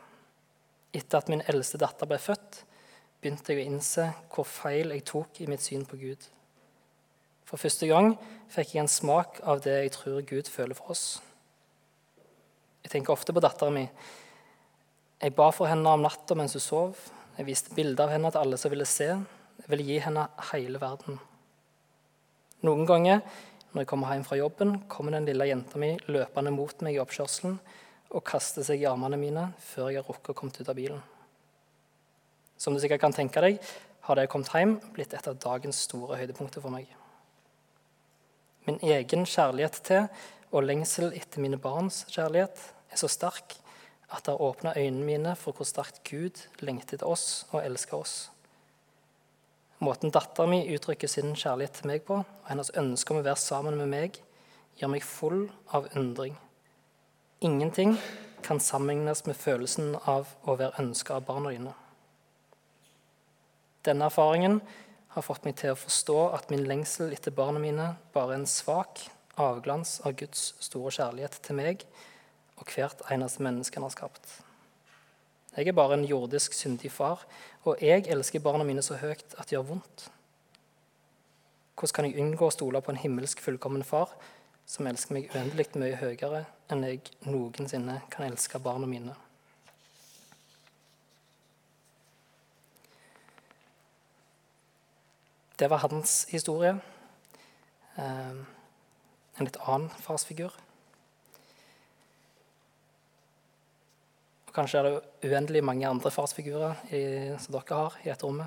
Etter 0.96 1.20
at 1.20 1.28
min 1.30 1.44
eldste 1.52 1.78
datter 1.80 2.08
ble 2.08 2.18
født, 2.18 2.62
begynte 3.20 3.52
jeg 3.52 3.60
å 3.60 3.68
innse 3.68 4.06
hvor 4.32 4.48
feil 4.48 4.94
jeg 4.94 5.04
tok 5.08 5.42
i 5.44 5.48
mitt 5.50 5.62
syn 5.62 5.84
på 5.88 6.00
Gud. 6.00 6.24
For 7.44 7.60
første 7.60 7.88
gang 7.90 8.14
fikk 8.50 8.74
jeg 8.74 8.84
en 8.84 8.90
smak 8.90 9.42
av 9.44 9.60
det 9.64 9.76
jeg 9.82 9.94
tror 9.98 10.24
Gud 10.24 10.48
føler 10.48 10.78
for 10.78 10.94
oss. 10.94 11.04
Jeg 12.84 12.94
tenker 12.94 13.12
ofte 13.12 13.34
på 13.36 13.42
datteren 13.44 13.76
min. 13.76 13.90
Jeg 15.20 15.34
ba 15.36 15.50
for 15.52 15.68
henne 15.68 15.84
om 15.92 16.00
natta 16.00 16.32
mens 16.38 16.54
hun 16.56 16.62
sov. 16.64 17.00
Jeg 17.36 17.44
viste 17.44 17.74
bilder 17.76 18.06
av 18.06 18.14
henne 18.14 18.30
til 18.32 18.40
alle 18.40 18.56
som 18.60 18.72
ville 18.72 18.86
se. 18.88 19.08
Jeg 19.60 19.68
ville 19.68 19.84
gi 19.84 19.98
henne 20.00 20.24
hele 20.50 20.80
verden. 20.80 21.18
Noen 22.64 22.88
ganger 22.88 23.20
når 23.70 23.84
jeg 23.84 23.88
kommer 23.92 24.14
hjem 24.14 24.24
fra 24.26 24.38
jobben, 24.40 24.72
kommer 24.90 25.14
den 25.14 25.28
lille 25.28 25.46
jenta 25.46 25.78
mi 25.78 25.92
løpende 26.10 26.50
mot 26.54 26.80
meg 26.82 26.96
i 26.96 27.02
oppkjørselen 27.02 27.60
og 28.10 28.24
kaster 28.26 28.64
seg 28.66 28.82
i 28.82 28.88
armene 28.88 29.20
mine 29.20 29.44
før 29.62 29.92
jeg 29.92 30.00
har 30.00 30.08
rukket 30.08 30.32
å 30.32 30.38
komme 30.40 30.56
ut 30.56 30.72
av 30.72 30.78
bilen. 30.78 31.04
Som 32.58 32.74
du 32.74 32.80
sikkert 32.82 33.04
kan 33.04 33.14
tenke 33.14 33.44
deg, 33.44 33.60
har 34.08 34.16
det 34.16 34.24
jeg 34.24 34.32
kommet 34.32 34.50
hjem, 34.56 34.74
blitt 34.96 35.14
et 35.14 35.28
av 35.30 35.38
dagens 35.38 35.84
store 35.86 36.18
høydepunkter 36.18 36.64
for 36.64 36.72
meg. 36.74 36.88
Min 38.66 38.80
egen 38.82 39.28
kjærlighet 39.28 39.78
til 39.86 40.08
og 40.50 40.66
lengsel 40.66 41.12
etter 41.14 41.44
mine 41.44 41.60
barns 41.60 42.02
kjærlighet 42.10 42.64
er 42.90 43.00
så 43.00 43.08
sterk 43.12 43.54
at 44.10 44.24
det 44.26 44.34
har 44.34 44.42
åpna 44.42 44.74
øynene 44.76 45.06
mine 45.06 45.32
for 45.38 45.56
hvor 45.56 45.68
sterkt 45.68 46.02
Gud 46.08 46.42
lengter 46.60 46.98
etter 46.98 47.08
oss 47.08 47.46
og 47.52 47.62
elsker 47.62 48.00
oss. 48.00 48.14
Måten 49.80 50.12
datteren 50.12 50.50
min 50.50 50.66
uttrykker 50.74 51.08
sin 51.08 51.32
kjærlighet 51.32 51.78
til 51.78 51.88
meg 51.88 52.02
på, 52.04 52.18
og 52.20 52.48
hennes 52.50 52.72
ønske 52.76 53.14
om 53.14 53.22
å 53.22 53.24
være 53.24 53.40
sammen 53.40 53.78
med 53.80 53.88
meg, 53.88 54.18
gjør 54.76 54.92
meg 54.92 55.06
full 55.06 55.46
av 55.72 55.88
undring. 55.96 56.34
Ingenting 57.40 57.94
kan 58.44 58.60
sammenlignes 58.60 59.24
med 59.28 59.38
følelsen 59.40 59.94
av 60.04 60.34
å 60.44 60.58
være 60.60 60.82
ønska 60.82 61.16
av 61.16 61.24
barna 61.28 61.54
dine. 61.54 61.72
Denne 63.86 64.10
erfaringen 64.10 64.60
har 65.14 65.24
fått 65.24 65.46
meg 65.48 65.56
til 65.56 65.72
å 65.72 65.80
forstå 65.80 66.18
at 66.36 66.52
min 66.52 66.66
lengsel 66.68 67.14
etter 67.16 67.32
barna 67.34 67.62
mine 67.62 67.94
bare 68.12 68.34
er 68.34 68.42
en 68.42 68.50
svak 68.50 69.06
avglans 69.40 69.98
av 70.04 70.18
Guds 70.20 70.50
store 70.60 70.92
kjærlighet 70.92 71.40
til 71.46 71.56
meg 71.56 71.86
og 72.60 72.68
hvert 72.74 73.02
eneste 73.10 73.42
menneske 73.42 73.80
han 73.80 73.86
har 73.88 73.94
skapt. 73.94 74.40
Jeg 75.56 75.68
er 75.68 75.74
bare 75.74 75.96
en 75.98 76.04
jordisk, 76.06 76.54
syndig 76.54 76.92
far, 76.92 77.24
og 77.64 77.80
jeg 77.82 78.06
elsker 78.06 78.40
barna 78.40 78.64
mine 78.64 78.82
så 78.86 79.00
høyt 79.00 79.34
at 79.38 79.48
det 79.48 79.56
gjør 79.56 79.66
vondt. 79.72 80.10
Hvordan 81.74 81.94
kan 81.96 82.06
jeg 82.06 82.20
unngå 82.20 82.46
å 82.46 82.54
stole 82.54 82.82
på 82.84 82.92
en 82.92 83.00
himmelsk, 83.00 83.40
fullkommen 83.40 83.82
far 83.84 84.12
som 84.68 84.86
elsker 84.86 85.16
meg 85.16 85.32
uendelig 85.34 85.72
mye 85.80 85.96
høyere 85.98 86.44
enn 86.70 86.84
jeg 86.86 87.00
noensinne 87.26 87.96
kan 88.12 88.28
elske 88.28 88.60
barna 88.62 88.86
mine? 88.86 89.16
Det 95.58 95.68
var 95.68 95.82
hans 95.82 96.26
historie. 96.30 96.76
Eh, 97.96 98.36
en 99.36 99.48
litt 99.48 99.58
annen 99.66 99.90
farsfigur. 100.04 100.54
Kanskje 104.54 104.80
er 104.80 104.88
det 104.88 105.30
uendelig 105.30 105.62
mange 105.64 105.88
andre 105.88 106.10
farsfigurer 106.10 106.78
i, 106.90 107.02
som 107.38 107.54
dere 107.54 107.78
har 107.82 107.98
i 108.02 108.08
dette 108.10 108.26
rommet. 108.26 108.46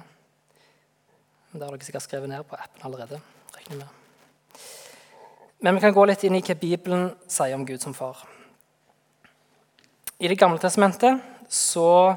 Men 1.52 1.60
det 1.60 1.68
har 1.68 1.76
dere 1.76 1.88
sikkert 1.88 2.08
skrevet 2.08 2.32
ned 2.32 2.46
på 2.50 2.58
appen 2.58 2.86
allerede. 2.88 3.22
regner 3.56 3.84
med. 3.84 3.88
Men 5.60 5.76
vi 5.76 5.82
kan 5.82 5.94
gå 5.94 6.06
litt 6.06 6.24
inn 6.24 6.36
i 6.36 6.42
hva 6.44 6.56
Bibelen 6.60 7.12
sier 7.32 7.56
om 7.56 7.66
Gud 7.66 7.82
som 7.82 7.94
far. 7.94 8.26
I 10.20 10.28
Det 10.28 10.40
gamle 10.40 10.60
testamentet 10.60 11.22
så 11.50 12.16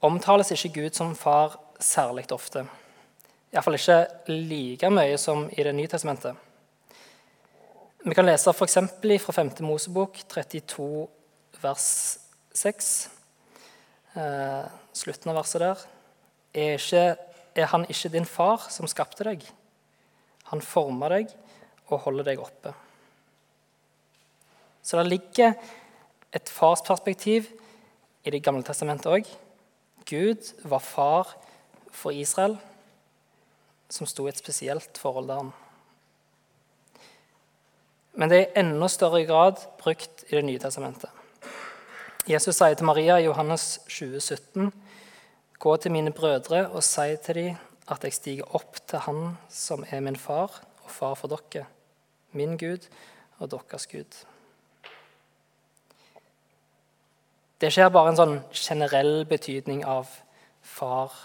omtales 0.00 0.52
ikke 0.52 0.74
Gud 0.82 0.94
som 0.94 1.14
far 1.16 1.58
særlig 1.80 2.30
ofte. 2.32 2.66
Iallfall 3.52 3.78
ikke 3.78 4.06
like 4.28 4.90
mye 4.90 5.18
som 5.18 5.48
i 5.50 5.62
Det 5.62 5.74
nye 5.74 5.88
testamentet. 5.88 6.36
Vi 8.04 8.14
kan 8.14 8.26
lese 8.26 8.50
f.eks. 8.50 8.78
fra 9.24 9.32
5. 9.32 9.50
Mosebok 9.60 10.18
32, 10.28 11.08
vers 11.60 12.18
6. 12.54 13.17
Eh, 14.16 14.64
slutten 14.96 15.30
av 15.30 15.36
verset 15.42 15.62
der. 15.62 15.82
Er, 16.54 16.78
ikke, 16.78 17.16
er 17.54 17.70
han 17.72 17.84
ikke 17.90 18.12
din 18.12 18.28
far 18.28 18.68
som 18.72 18.88
skapte 18.88 19.26
deg? 19.28 19.44
Han 20.48 20.64
former 20.64 21.12
deg 21.12 21.34
og 21.90 22.06
holder 22.06 22.30
deg 22.30 22.40
oppe. 22.40 22.72
Så 24.82 24.96
det 24.96 25.10
ligger 25.10 25.52
et 26.32 26.48
farsperspektiv 26.48 27.50
i 28.24 28.30
Det 28.30 28.42
gamle 28.44 28.64
testamentet 28.64 29.12
òg. 29.12 29.28
Gud 30.08 30.52
var 30.64 30.84
far 30.84 31.36
for 31.92 32.12
Israel 32.12 32.58
som 33.88 34.08
sto 34.08 34.26
i 34.26 34.32
et 34.32 34.40
spesielt 34.40 34.98
forhold 35.00 35.28
til 35.28 35.36
ham. 35.36 35.52
Men 38.18 38.28
det 38.28 38.38
er 38.38 38.48
i 38.48 38.60
enda 38.64 38.88
større 38.88 39.24
grad 39.24 39.60
brukt 39.80 40.24
i 40.28 40.36
Det 40.36 40.44
nye 40.44 40.58
testamentet. 40.58 41.17
Jesus 42.28 42.58
sier 42.58 42.74
til 42.76 42.84
Maria 42.84 43.14
i 43.16 43.24
Johannes 43.24 43.78
2017.: 43.88 44.66
Gå 45.58 45.76
til 45.80 45.92
mine 45.94 46.10
brødre 46.12 46.66
og 46.68 46.82
si 46.84 47.14
til 47.24 47.38
dem 47.38 47.54
at 47.88 48.02
jeg 48.04 48.12
stiger 48.12 48.50
opp 48.54 48.76
til 48.84 49.00
Han 49.06 49.38
som 49.48 49.84
er 49.88 50.02
min 50.04 50.16
far 50.16 50.58
og 50.84 50.90
far 50.92 51.14
for 51.16 51.32
dere, 51.32 51.64
min 52.32 52.58
Gud 52.60 52.84
og 53.38 53.50
deres 53.50 53.86
Gud. 53.86 54.18
Det 57.60 57.72
skjer 57.72 57.88
bare 57.88 58.12
en 58.12 58.20
sånn 58.20 58.36
generell 58.52 59.24
betydning 59.24 59.86
av 59.88 60.12
far, 60.60 61.16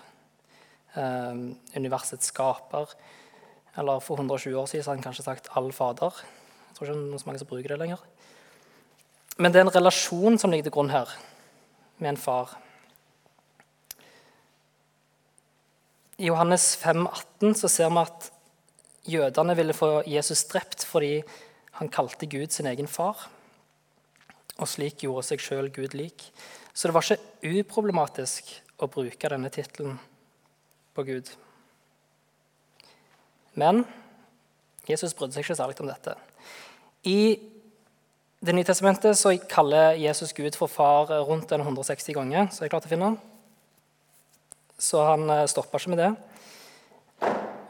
eh, 0.96 1.36
universets 1.76 2.32
skaper. 2.32 2.96
Eller 3.76 4.00
for 4.00 4.16
120 4.16 4.56
år 4.56 4.66
siden 4.72 4.86
hadde 4.86 4.96
han 4.96 5.04
kanskje 5.12 5.24
sagt 5.24 5.50
'all 5.52 5.74
fader'. 5.74 6.24
Jeg 6.24 6.76
tror 6.76 6.88
ikke 6.88 7.00
det 7.00 7.14
er 7.14 7.18
så 7.18 7.26
mange 7.26 7.40
som 7.40 7.48
bruker 7.48 7.68
det 7.68 7.80
lenger. 7.80 8.13
Men 9.38 9.52
det 9.52 9.60
er 9.60 9.66
en 9.66 9.74
relasjon 9.74 10.38
som 10.38 10.52
ligger 10.54 10.70
til 10.70 10.76
grunn 10.76 10.92
her, 10.94 11.10
med 11.98 12.14
en 12.14 12.22
far. 12.22 12.58
I 16.22 16.30
Johannes 16.30 16.76
5, 16.78 17.08
18 17.08 17.56
så 17.58 17.70
ser 17.72 17.90
vi 17.90 18.04
at 18.04 18.30
jødene 19.10 19.56
ville 19.58 19.74
få 19.76 20.04
Jesus 20.08 20.46
drept 20.52 20.86
fordi 20.88 21.16
han 21.80 21.90
kalte 21.90 22.30
Gud 22.30 22.54
sin 22.54 22.70
egen 22.70 22.88
far 22.88 23.26
og 24.62 24.70
slik 24.70 25.02
gjorde 25.04 25.26
seg 25.26 25.42
sjøl 25.42 25.72
Gud 25.74 25.96
lik. 25.98 26.28
Så 26.74 26.88
det 26.88 26.96
var 26.96 27.06
ikke 27.06 27.60
uproblematisk 27.64 28.52
å 28.82 28.90
bruke 28.92 29.32
denne 29.34 29.50
tittelen 29.54 29.98
på 30.94 31.06
Gud. 31.08 31.32
Men 33.58 33.84
Jesus 34.90 35.16
brydde 35.18 35.38
seg 35.38 35.46
ikke 35.46 35.58
særlig 35.58 35.82
om 35.82 35.90
dette. 35.90 36.16
I 37.10 37.53
Det 38.44 38.52
nye 38.52 38.66
testamentet 38.68 39.16
så 39.16 39.32
kaller 39.48 39.96
Jesus 39.96 40.34
Gud 40.36 40.58
for 40.60 40.68
far 40.68 41.08
rundt 41.24 41.52
160 41.52 42.12
ganger. 42.12 42.50
så 42.52 42.66
jeg 42.66 42.74
klarte 42.74 42.90
å 42.90 42.92
finne. 42.92 43.14
Så 44.76 45.00
han 45.00 45.30
eh, 45.32 45.46
stoppa 45.48 45.80
ikke 45.80 45.94
med 45.94 46.02
det. 46.02 46.10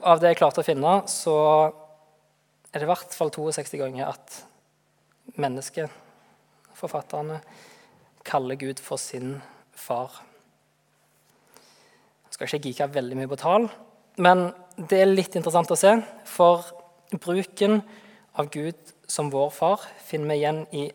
Av 0.02 0.18
det 0.18 0.32
jeg 0.32 0.40
klarte 0.40 0.64
å 0.64 0.66
finne, 0.66 0.96
så 1.06 1.36
er 2.74 2.82
det 2.82 2.88
i 2.88 2.90
hvert 2.90 3.14
fall 3.14 3.30
62 3.30 3.78
ganger 3.84 4.16
at 4.16 4.40
mennesket 5.38 5.94
forfatterne, 6.74 7.38
kaller 8.26 8.58
Gud 8.58 8.82
for 8.82 8.98
sin 8.98 9.44
far. 9.78 10.24
Jeg 12.26 12.34
skal 12.34 12.50
ikke 12.50 12.72
geeke 12.72 12.94
veldig 12.98 13.20
mye 13.20 13.30
på 13.30 13.44
tall, 13.46 13.70
men 14.18 14.48
det 14.90 15.04
er 15.04 15.14
litt 15.14 15.38
interessant 15.38 15.70
å 15.70 15.78
se. 15.78 16.00
For 16.26 16.66
bruken 17.14 17.84
av 18.34 18.50
Gud 18.50 18.94
som 19.08 19.30
vår 19.30 19.50
far 19.54 19.82
finner 20.06 20.30
vi 20.30 20.40
igjen 20.42 20.66
i 20.74 20.92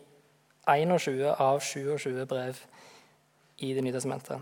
21 0.69 1.23
av 1.39 1.59
27 1.59 2.25
brev 2.25 2.59
i 3.57 3.73
Det 3.73 3.81
nye 3.83 3.93
testamentet. 3.93 4.39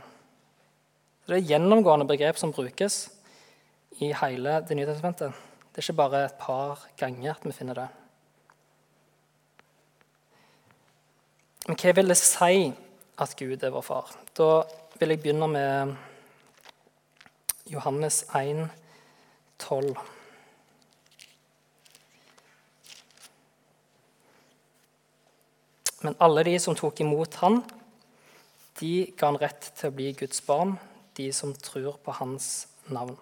Det 1.27 1.35
er 1.37 1.49
gjennomgående 1.53 2.07
begrep 2.07 2.37
som 2.37 2.51
brukes 2.51 3.09
i 3.99 4.11
hele 4.13 4.61
Det 4.61 4.75
nye 4.75 4.85
testamentet. 4.85 5.31
Det 5.71 5.81
er 5.81 5.85
ikke 5.85 6.01
bare 6.01 6.25
et 6.25 6.37
par 6.39 6.87
ganger 6.97 7.31
at 7.31 7.45
vi 7.45 7.51
finner 7.51 7.73
det. 7.73 7.87
Men 11.67 11.77
hva 11.77 11.93
vil 11.95 12.07
det 12.07 12.17
si 12.17 12.73
at 13.17 13.35
Gud 13.37 13.63
er 13.63 13.73
vår 13.73 13.85
far? 13.85 14.13
Da 14.37 14.63
vil 14.99 15.09
jeg 15.09 15.21
begynne 15.21 15.47
med 15.47 15.95
Johannes 17.67 18.23
1, 18.35 18.69
12. 19.59 20.16
Men 26.05 26.17
alle 26.21 26.43
de 26.45 26.57
som 26.61 26.75
tok 26.77 27.01
imot 27.01 27.39
han, 27.41 27.61
de 28.77 29.07
ga 29.17 29.31
han 29.31 29.39
rett 29.41 29.71
til 29.77 29.89
å 29.89 29.95
bli 29.95 30.11
Guds 30.17 30.43
barn, 30.45 30.75
de 31.17 31.31
som 31.33 31.55
tror 31.57 31.97
på 32.05 32.13
hans 32.19 32.67
navn. 32.93 33.17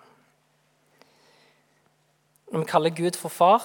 Når 2.51 2.61
vi 2.61 2.69
kaller 2.69 2.95
Gud 2.95 3.17
for 3.19 3.31
far, 3.31 3.63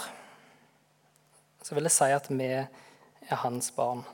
så 1.62 1.74
vil 1.74 1.86
det 1.86 1.92
si 1.92 2.08
at 2.14 2.30
vi 2.30 2.48
er 2.54 3.40
hans 3.42 3.72
barn. 3.74 4.04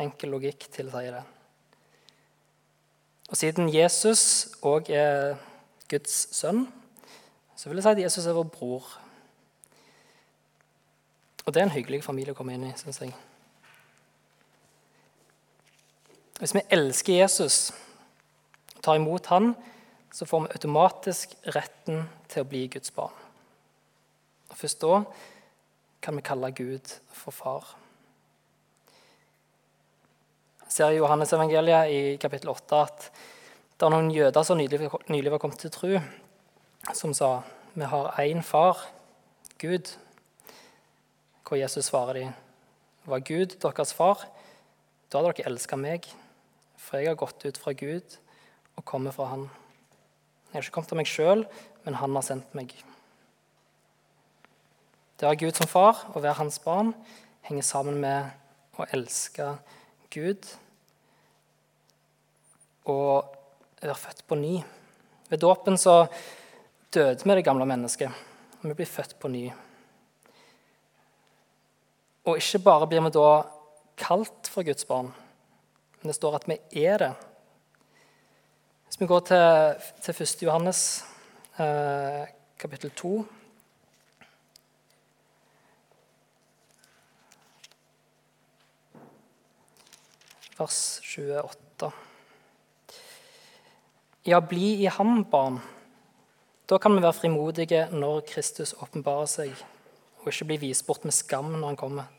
Enkel 0.00 0.32
logikk 0.32 0.68
tilsier 0.72 1.16
det. 1.18 1.24
Og 3.30 3.38
Siden 3.38 3.70
Jesus 3.72 4.50
òg 4.66 4.90
er 4.92 5.36
Guds 5.90 6.28
sønn, 6.34 6.66
så 7.56 7.68
vil 7.68 7.80
jeg 7.80 7.84
si 7.84 7.94
at 7.94 8.04
Jesus 8.04 8.26
er 8.26 8.36
vår 8.36 8.48
bror. 8.52 8.86
Og 11.44 11.54
det 11.54 11.62
er 11.62 11.68
en 11.68 11.74
hyggelig 11.74 12.04
familie 12.04 12.34
å 12.34 12.38
komme 12.38 12.54
inn 12.56 12.68
i, 12.70 12.76
syns 12.78 13.00
jeg. 13.02 13.14
Hvis 16.40 16.54
vi 16.56 16.64
elsker 16.72 17.20
Jesus 17.20 17.58
og 18.76 18.80
tar 18.82 18.96
imot 18.98 19.28
han, 19.30 19.52
så 20.12 20.26
får 20.26 20.46
vi 20.46 20.54
automatisk 20.56 21.36
retten 21.54 22.06
til 22.32 22.42
å 22.42 22.48
bli 22.48 22.64
Guds 22.72 22.90
barn. 22.96 23.14
Og 24.50 24.56
Først 24.58 24.80
da 24.82 25.02
kan 26.00 26.16
vi 26.16 26.24
kalle 26.24 26.50
Gud 26.56 26.96
for 27.12 27.36
far 27.36 27.76
ser 30.70 30.94
i 30.94 31.00
Johannes-evangeliet 31.00 31.90
i 31.90 32.00
kapittel 32.22 32.52
8 32.52 32.78
at 32.78 33.06
det 33.80 33.86
er 33.86 33.94
noen 33.94 34.10
jøder 34.14 34.44
som 34.46 34.58
nylig, 34.60 34.86
nylig 35.10 35.32
var 35.32 35.40
kommet 35.42 35.58
til 35.62 35.72
tro, 35.74 35.90
som 36.94 37.14
sa 37.16 37.40
vi 37.74 37.86
har 37.86 38.10
én 38.22 38.42
far, 38.44 38.78
Gud. 39.58 39.90
Hvor 41.46 41.58
Jesus 41.58 41.88
svarer 41.90 42.14
de, 42.14 42.24
var 43.10 43.24
Gud 43.26 43.56
deres 43.62 43.94
far, 43.96 44.22
da 45.10 45.18
hadde 45.18 45.32
dere 45.32 45.50
elska 45.50 45.78
meg, 45.80 46.06
for 46.90 46.98
jeg 46.98 47.12
har 47.12 47.18
gått 47.18 47.44
ut 47.46 47.58
fra 47.62 47.70
Gud 47.78 48.16
og 48.74 48.84
kommer 48.84 49.14
fra 49.14 49.28
Han. 49.30 49.44
Jeg 50.50 50.56
har 50.56 50.64
ikke 50.64 50.74
kommet 50.74 50.94
av 50.96 50.98
meg 50.98 51.06
sjøl, 51.06 51.44
men 51.86 51.98
Han 52.00 52.16
har 52.18 52.24
sendt 52.26 52.56
meg. 52.58 52.74
Det 55.14 55.28
å 55.28 55.30
ha 55.30 55.38
Gud 55.38 55.54
som 55.54 55.70
far 55.70 56.02
og 56.10 56.24
være 56.24 56.40
hans 56.40 56.58
barn 56.64 56.90
henger 57.46 57.66
sammen 57.68 58.00
med 58.02 58.80
å 58.80 58.88
elske 58.90 59.52
Gud 60.10 60.48
og 62.90 63.30
være 63.78 63.98
født 64.00 64.26
på 64.26 64.40
ny. 64.40 64.54
Ved 65.30 65.44
dåpen 65.44 65.78
så 65.78 66.02
døde 66.90 67.22
vi 67.22 67.36
det 67.38 67.46
gamle 67.46 67.68
mennesket, 67.70 68.10
og 68.58 68.70
vi 68.72 68.78
blir 68.80 68.90
født 68.90 69.14
på 69.22 69.30
ny. 69.30 69.44
Og 72.26 72.40
ikke 72.40 72.64
bare 72.66 72.88
blir 72.90 73.04
vi 73.06 73.14
da 73.14 73.28
kalt 74.00 74.50
for 74.50 74.66
Guds 74.66 74.88
barn, 74.88 75.12
men 76.00 76.10
det 76.10 76.16
står 76.16 76.38
at 76.40 76.48
vi 76.48 76.56
er 76.84 77.02
det. 77.02 77.12
Hvis 78.86 79.00
vi 79.00 79.08
går 79.10 79.26
til, 79.28 79.90
til 80.02 80.22
1. 80.24 80.42
Johannes 80.42 80.80
eh, 81.60 82.24
kapittel 82.58 82.90
2 82.96 83.14
vers 90.60 91.00
28. 91.16 91.92
Ja, 94.28 94.40
bli 94.40 94.74
i 94.84 94.88
ham, 94.92 95.24
barn. 95.24 95.60
Da 96.68 96.78
kan 96.78 96.94
vi 96.94 97.02
være 97.02 97.16
frimodige 97.16 97.86
når 97.92 98.26
Kristus 98.28 98.74
åpenbarer 98.76 99.28
seg, 99.30 99.54
og 100.20 100.28
ikke 100.28 100.50
bli 100.50 100.58
vist 100.68 100.84
bort 100.86 101.06
med 101.08 101.16
skam 101.16 101.54
når 101.54 101.72
han 101.72 101.80
kommer. 101.80 102.10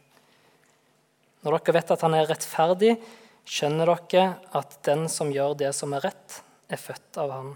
Når 1.42 1.58
dere 1.58 1.78
vet 1.78 1.94
at 1.94 2.06
han 2.06 2.18
er 2.18 2.30
rettferdig, 2.30 2.96
skjønner 3.46 3.90
dere 3.90 4.26
at 4.58 4.78
den 4.86 5.08
som 5.10 5.32
gjør 5.34 5.58
det 5.60 5.72
som 5.76 5.94
er 5.94 6.06
rett, 6.08 6.42
er 6.72 6.80
født 6.80 7.18
av 7.20 7.32
ham. 7.34 7.56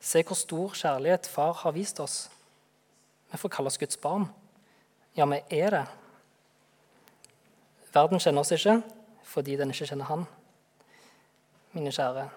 Se 0.00 0.22
hvor 0.22 0.38
stor 0.38 0.76
kjærlighet 0.78 1.26
far 1.26 1.56
har 1.64 1.74
vist 1.74 1.98
oss. 2.00 2.28
Vi 3.30 3.38
får 3.38 3.52
kalle 3.52 3.72
oss 3.72 3.80
Guds 3.80 3.98
barn. 4.00 4.28
Ja, 5.18 5.26
vi 5.26 5.40
er 5.58 5.74
det. 5.74 5.86
Verden 7.92 8.20
kjenner 8.22 8.44
oss 8.44 8.52
ikke, 8.54 8.78
fordi 9.26 9.56
den 9.58 9.72
ikke 9.72 9.88
kjenner 9.90 10.08
Han. 10.12 10.24
Mine 11.74 11.92
kjære, 11.92 12.28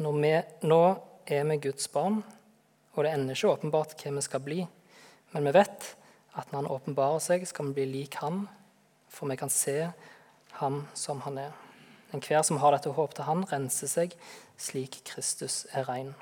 vi, 0.00 0.32
nå 0.66 0.80
er 1.30 1.46
vi 1.48 1.58
Guds 1.68 1.88
barn, 1.92 2.20
og 2.94 3.04
det 3.04 3.12
ender 3.14 3.36
ikke 3.36 3.52
åpenbart 3.54 3.94
hva 4.00 4.12
vi 4.16 4.24
skal 4.24 4.42
bli. 4.44 4.60
Men 5.32 5.46
vi 5.46 5.54
vet 5.54 5.92
at 6.34 6.50
når 6.50 6.64
Han 6.64 6.72
åpenbarer 6.74 7.22
seg, 7.22 7.46
skal 7.46 7.70
vi 7.70 7.78
bli 7.78 7.86
lik 7.92 8.18
Han, 8.24 8.46
for 9.08 9.30
vi 9.30 9.38
kan 9.38 9.52
se 9.52 9.92
Ham 10.60 10.84
som 10.94 11.20
Han 11.26 11.38
er. 11.40 11.52
Enhver 12.14 12.42
som 12.46 12.58
har 12.62 12.74
dette 12.74 12.92
håp 12.94 13.14
til 13.16 13.28
Han, 13.28 13.44
renser 13.50 13.90
seg 13.90 14.16
slik 14.60 15.00
Kristus 15.08 15.64
er 15.72 15.86
rein. 15.88 16.12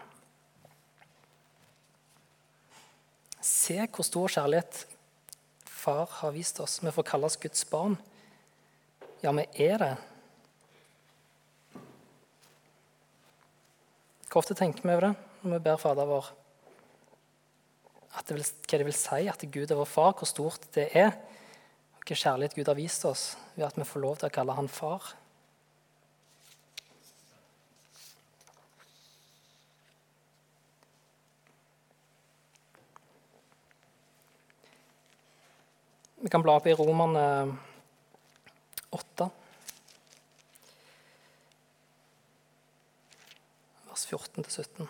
Se 3.43 3.81
hvor 3.87 4.07
stor 4.07 4.33
kjærlighet 4.39 4.85
Far 5.79 6.11
har 6.21 6.35
vist 6.35 6.59
oss. 6.61 6.81
Vi 6.83 6.91
får 6.91 7.07
kalles 7.07 7.39
Guds 7.39 7.63
barn. 7.71 7.95
Ja, 9.23 9.31
vi 9.33 9.45
er 9.63 9.79
det. 9.79 9.93
Hvor 14.29 14.43
ofte 14.43 14.57
tenker 14.59 14.83
vi 14.83 14.93
over 14.93 15.07
det 15.07 15.15
når 15.45 15.55
vi 15.55 15.65
ber 15.65 15.79
Fader 15.81 16.11
vår? 16.11 16.33
Det 18.27 18.35
vil, 18.37 18.45
hva 18.45 18.81
det 18.81 18.87
vil 18.89 18.97
si 18.99 19.29
at 19.31 19.45
Gud 19.55 19.71
er 19.71 19.79
vår 19.79 19.89
far, 19.89 20.13
hvor 20.19 20.29
stort 20.29 20.67
det 20.75 20.89
er. 20.99 21.15
Hvilken 22.09 22.25
kjærlighet 22.25 22.55
Gud 22.57 22.69
har 22.71 22.77
vist 22.79 23.03
oss 23.05 23.23
ved 23.53 23.67
at 23.67 23.75
vi 23.77 23.85
får 23.85 24.01
lov 24.01 24.15
til 24.17 24.31
å 24.31 24.33
kalle 24.33 24.55
han 24.57 24.69
far. 24.73 25.11
Vi 36.23 36.33
kan 36.33 36.41
bla 36.47 36.55
opp 36.57 36.71
i 36.71 36.73
Romerne 36.81 37.27
8. 38.89 39.29
Vers 43.91 44.07
14-17. 44.15 44.89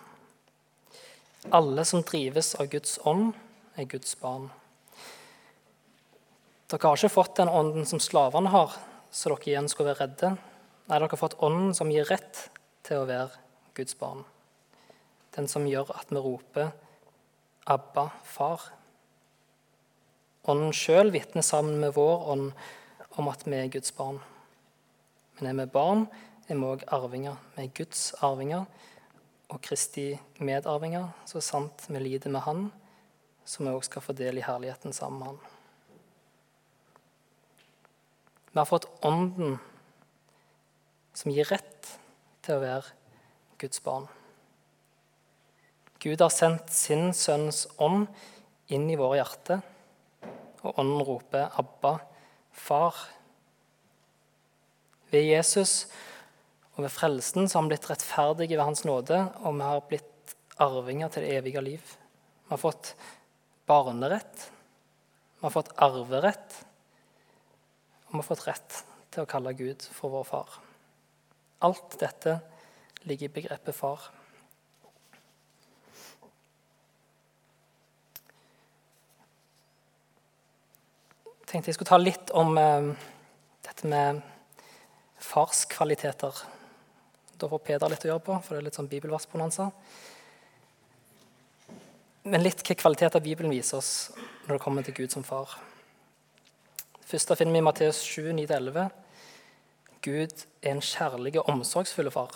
Alle 1.51 1.83
som 1.83 2.07
drives 2.15 2.55
av 2.55 2.71
Guds 2.71 2.95
ånd, 3.03 3.35
er 3.75 3.91
Guds 3.91 4.15
barn. 4.23 4.47
Dere 6.69 6.85
har 6.85 6.99
ikke 6.99 7.09
fått 7.09 7.39
den 7.39 7.49
ånden 7.49 7.87
som 7.89 7.97
slavene 7.97 8.51
har, 8.53 8.75
så 9.09 9.31
dere 9.31 9.49
igjen 9.49 9.69
skulle 9.71 9.89
være 9.89 10.05
redde. 10.05 10.35
Nei, 10.85 10.99
dere 10.99 11.07
har 11.09 11.17
fått 11.17 11.39
ånden 11.41 11.71
som 11.73 11.89
gir 11.89 12.05
rett 12.05 12.43
til 12.85 13.01
å 13.01 13.07
være 13.09 13.39
Guds 13.73 13.97
barn. 13.97 14.21
Den 15.33 15.49
som 15.49 15.65
gjør 15.65 15.89
at 15.95 16.13
vi 16.13 16.21
roper 16.21 16.69
'Abba, 17.65 18.11
far'. 18.23 18.69
Ånden 20.45 20.71
sjøl 20.73 21.11
vitner 21.11 21.41
sammen 21.41 21.79
med 21.79 21.93
vår 21.93 22.29
ånd 22.37 22.51
om 23.17 23.27
at 23.27 23.47
vi 23.47 23.57
er 23.57 23.67
Guds 23.67 23.91
barn. 23.91 24.21
Men 25.39 25.49
er 25.49 25.65
vi 25.65 25.71
barn, 25.71 26.07
er 26.47 26.55
vi 26.55 26.61
òg 26.61 26.83
arvinger. 26.87 27.37
Vi 27.55 27.63
er 27.63 27.73
Guds 27.73 28.13
arvinger 28.21 28.65
og 29.49 29.61
Kristi 29.61 30.19
medarvinger, 30.39 31.09
så 31.25 31.41
sant 31.41 31.85
vi 31.89 31.99
lider 31.99 32.29
med 32.29 32.41
Han, 32.41 32.71
så 33.45 33.63
vi 33.63 33.69
òg 33.69 33.83
skal 33.83 34.01
få 34.01 34.13
del 34.13 34.37
i 34.37 34.45
herligheten 34.45 34.93
sammen 34.93 35.19
med 35.19 35.27
Han. 35.27 35.58
Vi 38.51 38.57
har 38.57 38.65
fått 38.65 38.87
Ånden, 39.05 39.59
som 41.13 41.31
gir 41.31 41.45
rett 41.51 41.91
til 42.41 42.57
å 42.57 42.63
være 42.63 42.95
Guds 43.61 43.81
barn. 43.85 44.07
Gud 45.99 46.21
har 46.23 46.31
sendt 46.31 46.71
sin 46.73 47.11
sønns 47.13 47.65
ånd 47.77 48.07
inn 48.71 48.87
i 48.89 48.97
våre 48.97 49.19
hjerter, 49.19 49.61
og 50.63 50.79
ånden 50.79 51.05
roper 51.05 51.49
'Abba, 51.51 51.99
far'. 52.51 53.07
Ved 55.11 55.25
Jesus 55.25 55.87
og 56.75 56.83
ved 56.85 56.93
frelsen 56.93 57.49
så 57.49 57.57
har 57.57 57.63
vi 57.65 57.73
blitt 57.73 57.89
rettferdige 57.89 58.57
ved 58.57 58.63
Hans 58.63 58.85
nåde, 58.85 59.19
og 59.43 59.55
vi 59.55 59.61
har 59.67 59.87
blitt 59.89 60.35
arvinger 60.57 61.09
til 61.09 61.23
det 61.23 61.35
evige 61.37 61.61
liv. 61.61 61.81
Vi 62.45 62.49
har 62.49 62.57
fått 62.57 62.95
barnerett, 63.67 64.51
vi 65.39 65.45
har 65.45 65.51
fått 65.51 65.73
arverett, 65.77 66.65
vi 68.09 68.17
har 68.17 68.25
fått 68.25 68.47
rett 68.47 68.79
til 69.13 69.23
å 69.23 69.29
kalle 69.29 69.53
Gud 69.57 69.83
for 69.93 70.13
vår 70.13 70.25
far. 70.25 70.55
Alt 71.65 71.97
dette 72.01 72.39
ligger 73.05 73.29
i 73.29 73.33
begrepet 73.35 73.75
far. 73.75 74.09
Jeg 81.23 81.53
tenkte 81.53 81.71
jeg 81.71 81.79
skulle 81.79 81.89
ta 81.89 81.97
litt 81.97 82.33
om 82.37 82.57
eh, 82.61 82.91
dette 83.65 83.89
med 83.89 84.21
farskvaliteter. 85.25 86.43
Da 87.39 87.49
får 87.49 87.65
Peder 87.65 87.89
litt 87.89 88.05
å 88.05 88.11
gjøre 88.11 88.25
på, 88.25 88.37
for 88.43 88.55
det 88.55 88.61
er 88.61 88.67
litt 88.67 88.77
sånn 88.77 88.89
bibelversbonanza. 88.91 89.69
Men 92.29 92.43
litt 92.43 92.61
hvilke 92.61 92.77
kvaliteter 92.81 93.23
Bibelen 93.23 93.53
viser 93.53 93.79
oss 93.79 94.11
når 94.45 94.55
det 94.57 94.63
kommer 94.63 94.85
til 94.85 94.97
Gud 94.97 95.13
som 95.13 95.25
far. 95.25 95.57
Først 97.09 97.31
finner 97.39 97.55
vi 97.55 97.57
i 97.57 97.65
Matteus 97.65 98.03
7, 98.05 98.27
9-11. 98.37 98.83
Gud 100.05 100.43
er 100.61 100.75
en 100.75 100.81
kjærlig 100.85 101.39
og 101.39 101.47
omsorgsfull 101.49 102.11
far. 102.13 102.35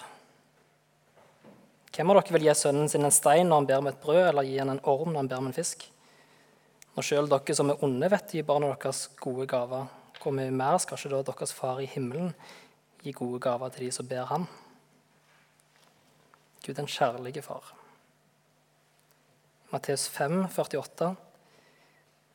Hvem 1.93 2.09
av 2.09 2.17
dere 2.17 2.33
vil 2.33 2.47
gi 2.47 2.55
sønnen 2.57 2.89
sin 2.89 3.05
en 3.05 3.13
stein 3.13 3.51
når 3.51 3.61
han 3.61 3.67
ber 3.69 3.83
om 3.83 3.89
et 3.91 3.99
brød, 4.01 4.21
eller 4.31 4.47
gi 4.49 4.57
han 4.57 4.73
en 4.73 4.81
orm 4.81 5.11
når 5.11 5.19
han 5.19 5.29
ber 5.29 5.43
om 5.43 5.51
en 5.51 5.53
fisk? 5.53 5.85
Når 6.95 7.05
sjøl 7.05 7.29
dere 7.29 7.57
som 7.59 7.69
er 7.69 7.85
onde, 7.85 8.09
vet 8.15 8.33
gi 8.33 8.41
barna 8.49 8.73
deres 8.73 9.03
gode 9.21 9.45
gaver, 9.53 9.93
hvor 10.23 10.33
mye 10.39 10.57
mer 10.57 10.81
skal 10.81 10.97
ikke 10.97 11.13
da 11.13 11.21
deres 11.29 11.53
far 11.53 11.77
i 11.77 11.91
himmelen 11.93 12.33
gi 13.05 13.13
gode 13.13 13.43
gaver 13.45 13.77
til 13.77 13.85
de 13.85 13.93
som 13.93 14.09
ber 14.09 14.25
ham? 14.33 14.49
Gud 16.65 16.73
er 16.73 16.87
en 16.87 16.93
kjærlig 16.97 17.45
far. 17.45 17.75
Matteus 19.69 20.09
5, 20.09 20.47
48. 20.49 21.15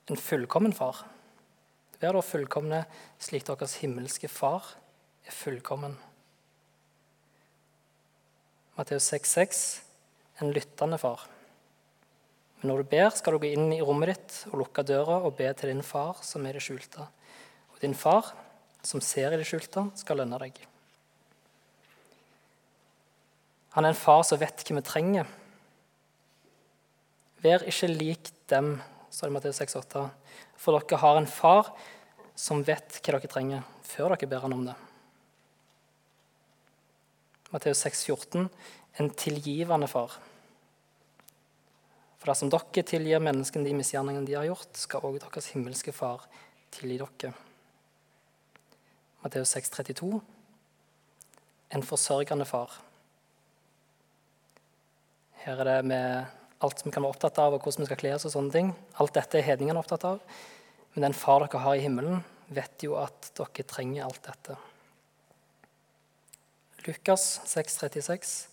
En 0.07 0.27
fullkommen 0.31 0.73
far. 0.73 1.09
Vær 1.99 2.15
da 2.15 2.23
fullkomne 2.23 2.85
slik 3.19 3.47
deres 3.49 3.79
himmelske 3.83 4.31
far 4.31 4.75
er 5.27 5.35
fullkommen. 5.35 5.97
Matteus 8.79 9.09
6,6.: 9.11 9.63
En 10.41 10.53
lyttende 10.55 10.99
far. 11.03 11.27
Men 12.61 12.71
når 12.71 12.83
du 12.83 12.91
ber, 12.91 13.11
skal 13.15 13.35
du 13.35 13.43
gå 13.43 13.51
inn 13.51 13.73
i 13.75 13.83
rommet 13.83 14.13
ditt 14.13 14.37
og 14.53 14.61
lukke 14.63 14.85
døra 14.87 15.19
og 15.27 15.35
be 15.39 15.51
til 15.55 15.73
din 15.73 15.83
far 15.83 16.23
som 16.27 16.47
er 16.47 16.55
i 16.55 16.59
det 16.59 16.63
skjulte. 16.63 17.07
Og 17.75 17.83
din 17.83 17.95
far, 17.95 18.33
som 18.83 19.03
ser 19.03 19.35
i 19.35 19.39
det 19.39 19.47
skjulte, 19.47 19.89
skal 19.99 20.23
lønne 20.23 20.39
deg. 20.43 20.59
Han 23.75 23.87
er 23.87 23.95
en 23.95 23.99
far 23.99 24.25
som 24.27 24.39
vet 24.41 24.63
hva 24.63 24.79
vi 24.79 24.85
trenger. 24.87 25.27
Vær 27.43 27.67
ikke 27.67 27.91
lik 27.91 28.31
dem, 28.51 28.77
sa 29.11 29.27
det 29.27 29.33
i 29.33 29.37
Matteus 29.37 29.61
6,8, 29.61 30.05
for 30.59 30.79
dere 30.79 31.01
har 31.03 31.19
en 31.19 31.31
far 31.31 31.73
som 32.39 32.63
vet 32.63 33.01
hva 33.01 33.17
dere 33.17 33.31
trenger, 33.31 33.67
før 33.83 34.15
dere 34.15 34.31
ber 34.31 34.45
han 34.45 34.55
om 34.55 34.65
det. 34.69 34.77
Matteus 37.51 37.81
6, 37.87 38.05
14, 38.11 38.49
en 39.01 39.11
tilgivende 39.17 39.89
far. 39.89 40.19
For 42.19 42.31
dersom 42.31 42.51
dere 42.53 42.85
tilgir 42.85 43.23
menneskene 43.25 43.65
de 43.65 43.77
misgjerningene 43.79 44.29
de 44.29 44.37
har 44.37 44.49
gjort, 44.51 44.71
skal 44.77 45.07
også 45.07 45.25
deres 45.25 45.53
himmelske 45.55 45.95
far 45.97 46.27
tilgi 46.75 46.99
dere. 47.01 47.33
Matteus 49.25 49.55
6, 49.57 49.73
32, 49.81 50.21
en 51.75 51.83
forsørgende 51.83 52.47
far. 52.47 52.77
Her 55.43 55.63
er 55.63 55.71
det 55.71 55.79
med 55.91 56.38
alt 56.65 56.83
vi 56.85 56.91
kan 56.91 57.05
være 57.05 57.15
opptatt 57.15 57.39
av, 57.43 57.55
og 57.55 57.63
hvordan 57.63 57.85
vi 57.85 57.89
skal 57.91 58.01
kle 58.01 58.15
oss. 58.17 58.27
og 58.27 58.35
sånne 58.35 58.55
ting. 58.55 58.73
Alt 58.99 59.15
dette 59.15 59.39
er 59.39 59.47
hedningene 59.47 59.79
opptatt 59.79 60.05
av. 60.09 60.19
Men 60.95 61.09
den 61.09 61.15
far 61.15 61.45
dere 61.45 61.63
har 61.63 61.79
i 61.79 61.85
himmelen, 61.85 62.25
vet 62.49 62.83
jo 62.83 62.97
at 62.99 63.31
dere 63.39 63.67
trenger 63.69 64.07
alt 64.07 64.23
dette. 64.27 64.57
Lukas 66.87 67.41
6,36. 67.47 68.49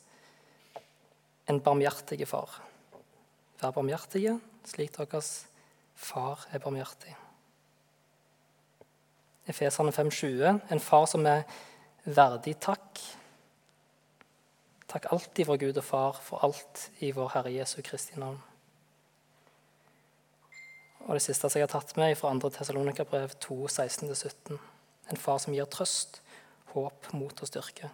En 1.48 1.62
barmhjertig 1.62 2.28
far. 2.28 2.62
Vær 3.62 3.74
barmhjertige 3.76 4.40
slik 4.66 4.96
deres 4.98 5.46
far 5.96 6.42
er 6.52 6.60
barmhjertig. 6.60 7.14
Efeserne 9.48 9.94
5,20. 9.94 10.60
En 10.74 10.82
far 10.82 11.06
som 11.10 11.26
er 11.30 11.46
verdig 12.06 12.58
takk. 12.62 13.02
Takk 14.96 15.10
alltid 15.12 15.50
vår 15.50 15.58
Gud 15.60 15.78
og 15.82 15.84
Far 15.84 16.20
for 16.24 16.40
alt 16.48 16.86
i 17.04 17.10
vår 17.12 17.34
Herre 17.34 17.52
Jesu 17.52 17.82
Kristi 17.84 18.16
navn. 18.16 18.38
Og 21.04 21.18
det 21.18 21.26
siste 21.26 21.50
som 21.50 21.60
jeg 21.60 21.68
har 21.68 21.74
tatt 21.74 21.92
med 22.00 22.16
fra 22.16 22.32
2. 22.32 22.52
Tessalonika-brev 22.56 23.34
2, 23.44 23.58
16-17. 23.68 24.56
En 25.12 25.20
far 25.20 25.44
som 25.44 25.52
gir 25.52 25.68
trøst, 25.68 26.22
håp, 26.72 27.12
mot 27.12 27.44
og 27.44 27.52
styrke. 27.52 27.92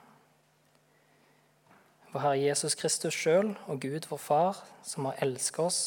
Vår 2.14 2.28
Herre 2.28 2.38
Jesus 2.44 2.78
Kristus 2.78 3.18
sjøl 3.18 3.56
og 3.66 3.82
Gud, 3.82 4.06
vår 4.14 4.22
Far, 4.22 4.64
som 4.86 5.10
har 5.10 5.18
elsket 5.26 5.66
oss 5.66 5.84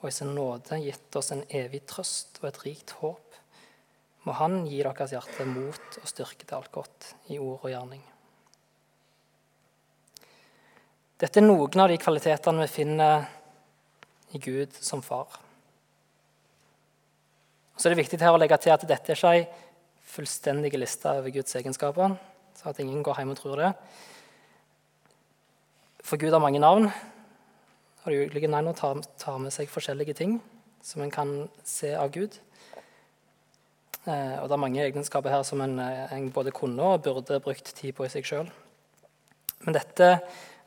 og 0.00 0.10
i 0.10 0.14
sin 0.18 0.34
nåde 0.34 0.82
gitt 0.82 1.22
oss 1.22 1.30
en 1.30 1.46
evig 1.54 1.84
trøst 1.86 2.42
og 2.42 2.50
et 2.50 2.62
rikt 2.66 2.98
håp, 2.98 3.42
må 4.26 4.34
Han 4.42 4.64
gi 4.66 4.82
deres 4.82 5.14
hjerte 5.14 5.46
mot 5.46 6.02
og 6.02 6.10
styrke 6.10 6.42
til 6.42 6.58
alt 6.58 6.74
godt 6.74 7.12
i 7.30 7.38
ord 7.38 7.60
og 7.62 7.70
gjerning. 7.70 8.02
Dette 11.18 11.40
er 11.40 11.48
noen 11.48 11.80
av 11.82 11.88
de 11.90 11.96
kvalitetene 11.98 12.62
vi 12.62 12.70
finner 12.70 13.24
i 14.30 14.38
Gud 14.38 14.76
som 14.78 15.00
far. 15.02 15.26
Og 17.74 17.80
så 17.80 17.88
er 17.88 17.94
det 17.96 18.04
viktig 18.04 18.20
her 18.22 18.34
å 18.34 18.38
legge 18.38 18.58
til 18.62 18.70
at 18.70 18.84
dette 18.86 19.10
er 19.10 19.18
ikke 19.18 19.32
ei 19.34 19.40
fullstendig 20.12 20.70
liste 20.78 21.10
over 21.10 21.32
Guds 21.34 21.56
egenskaper. 21.58 22.14
så 22.54 22.70
at 22.70 22.78
ingen 22.78 23.02
går 23.02 23.18
hjem 23.18 23.32
og 23.34 23.38
tror 23.38 23.56
det. 23.56 23.72
For 26.02 26.16
Gud 26.18 26.32
har 26.32 26.40
mange 26.42 26.58
navn, 26.58 26.86
og 28.04 28.12
de 28.12 28.28
ulike 28.30 28.50
navnene 28.50 28.74
tar, 28.74 29.02
tar 29.18 29.38
med 29.38 29.52
seg 29.54 29.70
forskjellige 29.70 30.14
ting 30.14 30.36
som 30.82 31.02
en 31.02 31.10
kan 31.10 31.32
se 31.64 31.94
av 31.94 32.10
Gud. 32.14 32.38
Eh, 34.06 34.36
og 34.38 34.46
det 34.46 34.54
er 34.54 34.62
mange 34.62 34.84
egenskaper 34.86 35.34
her 35.34 35.42
som 35.42 35.60
en, 35.60 35.78
en 35.78 36.30
både 36.30 36.54
kunne 36.54 36.82
og 36.82 37.02
burde 37.02 37.40
brukt 37.42 37.74
tid 37.74 37.94
på 37.94 38.06
i 38.06 38.12
seg 38.12 38.26
sjøl. 38.26 38.50
Men 39.66 39.74
dette 39.76 40.12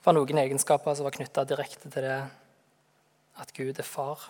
var 0.04 0.16
noen 0.18 0.42
egenskaper 0.42 0.96
som 0.98 1.06
var 1.06 1.16
knytta 1.16 1.46
direkte 1.50 1.90
til 1.90 2.06
det 2.06 2.20
at 3.42 3.54
Gud 3.58 3.80
er 3.80 3.88
far. 3.88 4.28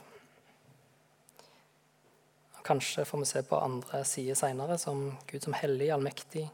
Kanskje 2.62 3.06
får 3.08 3.24
vi 3.24 3.30
se 3.30 3.42
på 3.48 3.58
andre 3.58 4.04
sider 4.06 4.38
seinere, 4.38 4.78
som 4.78 5.10
Gud 5.28 5.42
som 5.44 5.56
hellig, 5.58 5.90
allmektig, 5.92 6.46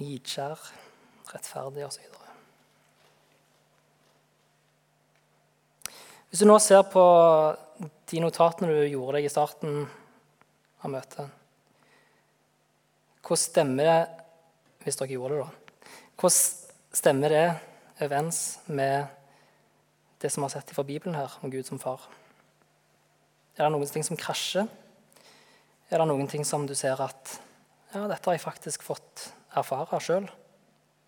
nidkjær, 0.00 0.60
rettferdig 1.32 1.86
osv. 1.86 2.04
Hvis 6.30 6.44
du 6.44 6.46
nå 6.46 6.58
ser 6.62 6.84
på 6.92 7.02
de 8.10 8.20
notatene 8.22 8.70
du 8.70 8.84
gjorde 8.92 9.16
deg 9.18 9.26
i 9.26 9.32
starten 9.32 9.80
av 10.84 10.92
møtet. 10.92 11.32
Hvordan 13.24 13.40
stemmer 13.40 13.88
det 13.88 13.98
hvis 14.84 15.00
dere 15.00 15.16
gjorde 15.16 15.34
det, 15.34 15.48
da? 15.48 15.88
Hvordan 16.20 17.00
stemmer 17.00 17.34
det 17.34 17.48
overens 18.00 18.58
med 18.66 19.06
det 20.20 20.30
som 20.32 20.42
vi 20.42 20.48
har 20.48 20.54
sett 20.54 20.72
fra 20.74 20.84
Bibelen 20.84 21.14
her, 21.14 21.32
om 21.40 21.50
Gud 21.50 21.66
som 21.66 21.78
far? 21.78 22.02
Er 23.56 23.66
det 23.66 23.72
noen 23.74 23.88
ting 23.92 24.04
som 24.06 24.16
krasjer? 24.16 24.68
Er 25.90 25.98
det 26.00 26.06
noen 26.08 26.28
ting 26.30 26.44
som 26.46 26.66
du 26.68 26.74
ser 26.78 27.00
at 27.02 27.38
ja, 27.92 28.06
dette 28.06 28.22
har 28.28 28.36
jeg 28.36 28.44
faktisk 28.44 28.84
fått 28.86 29.30
erfare 29.58 30.00
sjøl? 30.00 30.28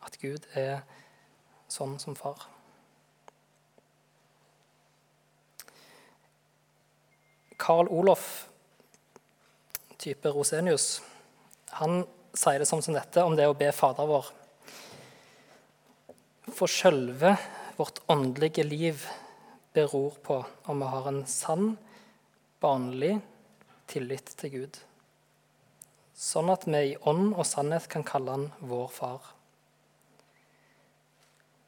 At 0.02 0.18
Gud 0.20 0.48
er 0.58 0.82
sånn 1.70 1.98
som 2.02 2.16
far? 2.18 2.48
Karl 7.62 7.86
Olof, 7.94 8.48
type 10.02 10.32
Rosenius, 10.34 10.96
han 11.78 12.02
sier 12.34 12.58
det 12.58 12.66
som, 12.66 12.82
som 12.82 12.96
dette 12.96 13.22
om 13.22 13.36
det 13.38 13.46
å 13.46 13.54
be 13.56 13.68
Fader 13.76 14.08
vår. 14.08 14.32
For 16.50 16.66
sjølve 16.66 17.36
vårt 17.76 18.00
åndelige 18.10 18.64
liv 18.66 19.04
beror 19.72 20.16
på 20.22 20.40
om 20.64 20.80
vi 20.82 20.86
har 20.90 21.08
en 21.08 21.26
sann, 21.26 21.76
barnlig 22.58 23.20
tillit 23.86 24.32
til 24.40 24.50
Gud. 24.50 24.78
Sånn 26.18 26.50
at 26.50 26.66
vi 26.66 26.80
i 26.90 26.96
ånd 27.06 27.32
og 27.36 27.46
sannhet 27.46 27.86
kan 27.90 28.02
kalle 28.06 28.34
han 28.34 28.48
vår 28.58 28.90
far. 28.90 29.28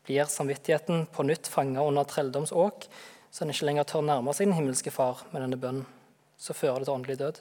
Blir 0.05 0.27
samvittigheten 0.29 1.07
på 1.07 1.23
nytt 1.23 1.49
fanga 1.49 1.87
under 1.87 2.05
trelldomsåk, 2.11 2.89
så 3.31 3.45
en 3.45 3.55
ikke 3.55 3.69
lenger 3.71 3.87
tør 3.89 4.03
nærme 4.05 4.35
seg 4.35 4.51
den 4.51 4.59
himmelske 4.59 4.93
far 4.95 5.23
med 5.31 5.43
denne 5.43 5.59
bønnen, 5.59 5.87
så 6.37 6.55
fører 6.55 6.83
det 6.83 6.91
til 6.91 6.97
åndelig 6.99 7.21
død. 7.23 7.39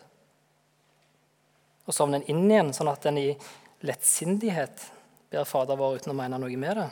Og 1.90 1.98
sovner 1.98 2.22
en 2.22 2.30
inn 2.30 2.46
igjen, 2.46 2.72
sånn 2.78 2.94
at 2.94 3.10
en 3.10 3.20
i 3.20 3.32
lettsindighet 3.84 4.86
ber 5.34 5.50
Fader 5.50 5.82
vår 5.82 5.98
uten 5.98 6.14
å 6.14 6.18
mene 6.18 6.40
noe 6.40 6.62
med 6.62 6.80
det, 6.80 6.88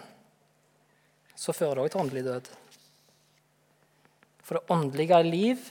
så 1.35 1.53
fører 1.55 1.77
det 1.77 1.83
òg 1.85 1.93
til 1.93 2.01
åndelig 2.03 2.23
død. 2.27 2.49
For 4.41 4.57
det 4.57 4.73
åndelige 4.73 5.21
liv 5.25 5.69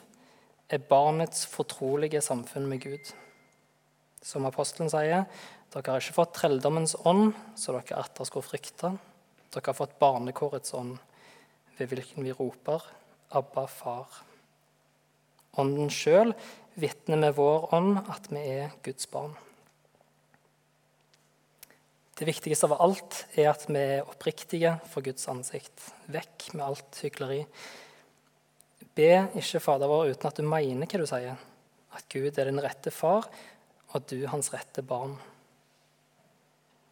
er 0.70 0.86
barnets 0.88 1.44
fortrolige 1.50 2.22
samfunn 2.24 2.68
med 2.70 2.84
Gud. 2.84 3.12
Som 4.22 4.46
apostelen 4.48 4.90
sier, 4.92 5.26
dere 5.70 5.92
har 5.92 6.02
ikke 6.02 6.16
fått 6.16 6.34
trelldommens 6.38 6.96
ånd, 7.08 7.34
så 7.56 7.74
dere 7.76 8.00
atter 8.00 8.28
skulle 8.28 8.46
frykte. 8.46 8.94
Dere 9.50 9.66
har 9.66 9.76
fått 9.76 9.98
barnekårets 10.00 10.74
ånd, 10.78 10.96
ved 11.78 11.92
hvilken 11.92 12.26
vi 12.26 12.34
roper 12.36 12.84
Abba, 13.30 13.66
far. 13.70 14.08
Ånden 15.58 15.90
sjøl 15.90 16.32
vitner 16.80 17.20
med 17.20 17.36
vår 17.36 17.68
ånd 17.74 18.00
at 18.10 18.26
vi 18.30 18.42
er 18.42 18.72
Guds 18.82 19.06
barn. 19.10 19.36
Det 22.20 22.26
viktigste 22.28 22.68
av 22.68 22.74
alt 22.84 23.14
er 23.32 23.46
at 23.48 23.62
vi 23.64 23.80
er 23.80 24.04
oppriktige 24.04 24.74
for 24.92 25.00
Guds 25.00 25.22
ansikt. 25.32 25.86
Vekk 26.12 26.50
med 26.52 26.66
alt 26.66 26.98
hykleri. 27.00 27.38
Be 28.92 29.06
ikke 29.40 29.60
Fader 29.64 29.88
vår 29.88 30.10
uten 30.10 30.28
at 30.28 30.36
du 30.36 30.44
mener 30.44 30.84
hva 30.84 30.98
du 31.00 31.06
sier. 31.08 31.38
At 31.96 32.04
Gud 32.12 32.36
er 32.36 32.50
din 32.50 32.60
rette 32.60 32.92
far, 32.92 33.24
og 33.96 34.04
du 34.12 34.18
hans 34.28 34.52
rette 34.52 34.84
barn. 34.84 35.14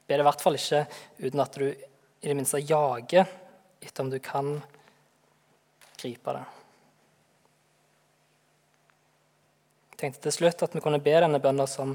Be 0.09 0.17
det 0.17 0.25
i 0.25 0.27
hvert 0.31 0.45
fall 0.47 0.57
ikke 0.57 0.81
uten 1.19 1.43
at 1.45 1.59
du 1.61 1.67
i 1.69 2.31
det 2.31 2.37
minste 2.39 2.63
jager 2.63 3.29
etter 3.85 4.07
om 4.07 4.09
du 4.09 4.17
kan 4.25 4.49
gripe 6.01 6.37
det. 6.39 6.47
Jeg 9.93 10.01
tenkte 10.07 10.25
til 10.31 10.37
slutt 10.39 10.65
at 10.65 10.73
vi 10.73 10.83
kunne 10.89 11.03
be 11.05 11.15
denne 11.21 11.43
bønda 11.45 11.69
som 11.69 11.93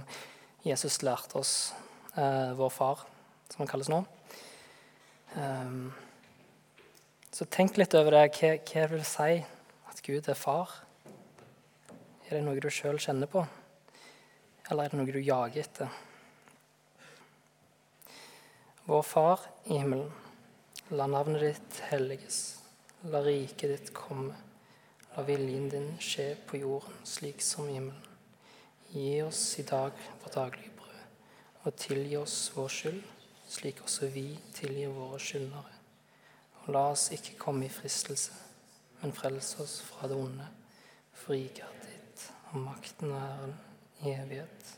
Jesus 0.62 1.02
lærte 1.02 1.42
oss, 1.42 1.74
eh, 2.14 2.54
vår 2.54 2.70
far, 2.78 3.04
som 3.50 3.64
han 3.64 3.72
kalles 3.72 3.92
nå. 3.92 4.04
Um, 5.36 5.92
så 7.34 7.46
tenk 7.50 7.78
litt 7.82 7.96
over 7.98 8.16
det. 8.16 8.24
Hva, 8.38 8.56
hva 8.62 8.88
vil 8.92 9.06
si 9.08 9.30
at 9.90 10.02
Gud 10.06 10.30
er 10.30 10.38
far? 10.38 10.80
Er 12.28 12.38
det 12.38 12.46
noe 12.46 12.62
du 12.62 12.70
sjøl 12.72 13.02
kjenner 13.02 13.30
på, 13.30 13.44
eller 14.72 14.86
er 14.86 14.94
det 14.94 15.00
noe 15.00 15.14
du 15.14 15.20
jager 15.20 15.66
etter? 15.66 16.02
Vår 18.86 19.04
Far 19.08 19.40
i 19.72 19.78
himmelen. 19.78 20.10
La 20.92 21.06
navnet 21.08 21.40
ditt 21.40 21.78
helliges. 21.88 22.40
La 23.08 23.22
riket 23.24 23.70
ditt 23.72 23.92
komme. 23.96 24.36
La 25.16 25.24
viljen 25.24 25.70
din 25.72 25.88
skje 26.04 26.34
på 26.50 26.60
jorden 26.60 26.98
slik 27.08 27.40
som 27.42 27.70
i 27.70 27.78
himmelen. 27.78 28.10
Gi 28.92 29.22
oss 29.24 29.40
i 29.62 29.64
dag 29.70 29.96
vårt 30.24 30.36
daglige 30.36 30.74
brød, 30.78 31.06
og 31.64 31.78
tilgi 31.80 32.18
oss 32.20 32.36
vår 32.58 32.76
skyld, 32.76 33.13
slik 33.54 33.84
også 33.86 34.10
vi 34.14 34.28
tilgir 34.56 34.94
våre 34.96 35.20
skyldnere. 35.22 35.80
Og 36.64 36.74
la 36.74 36.84
oss 36.94 37.10
ikke 37.14 37.38
komme 37.40 37.68
i 37.68 37.74
fristelse, 37.74 38.34
men 39.02 39.14
frels 39.16 39.54
oss 39.62 39.80
fra 39.86 40.08
det 40.10 40.18
onde. 40.18 40.48
For 41.14 41.36
riket 41.36 41.66
er 41.68 41.84
ditt, 41.86 42.24
og 42.52 42.64
makten 42.64 43.12
er 43.14 43.52
i 44.02 44.16
evighet. 44.16 44.72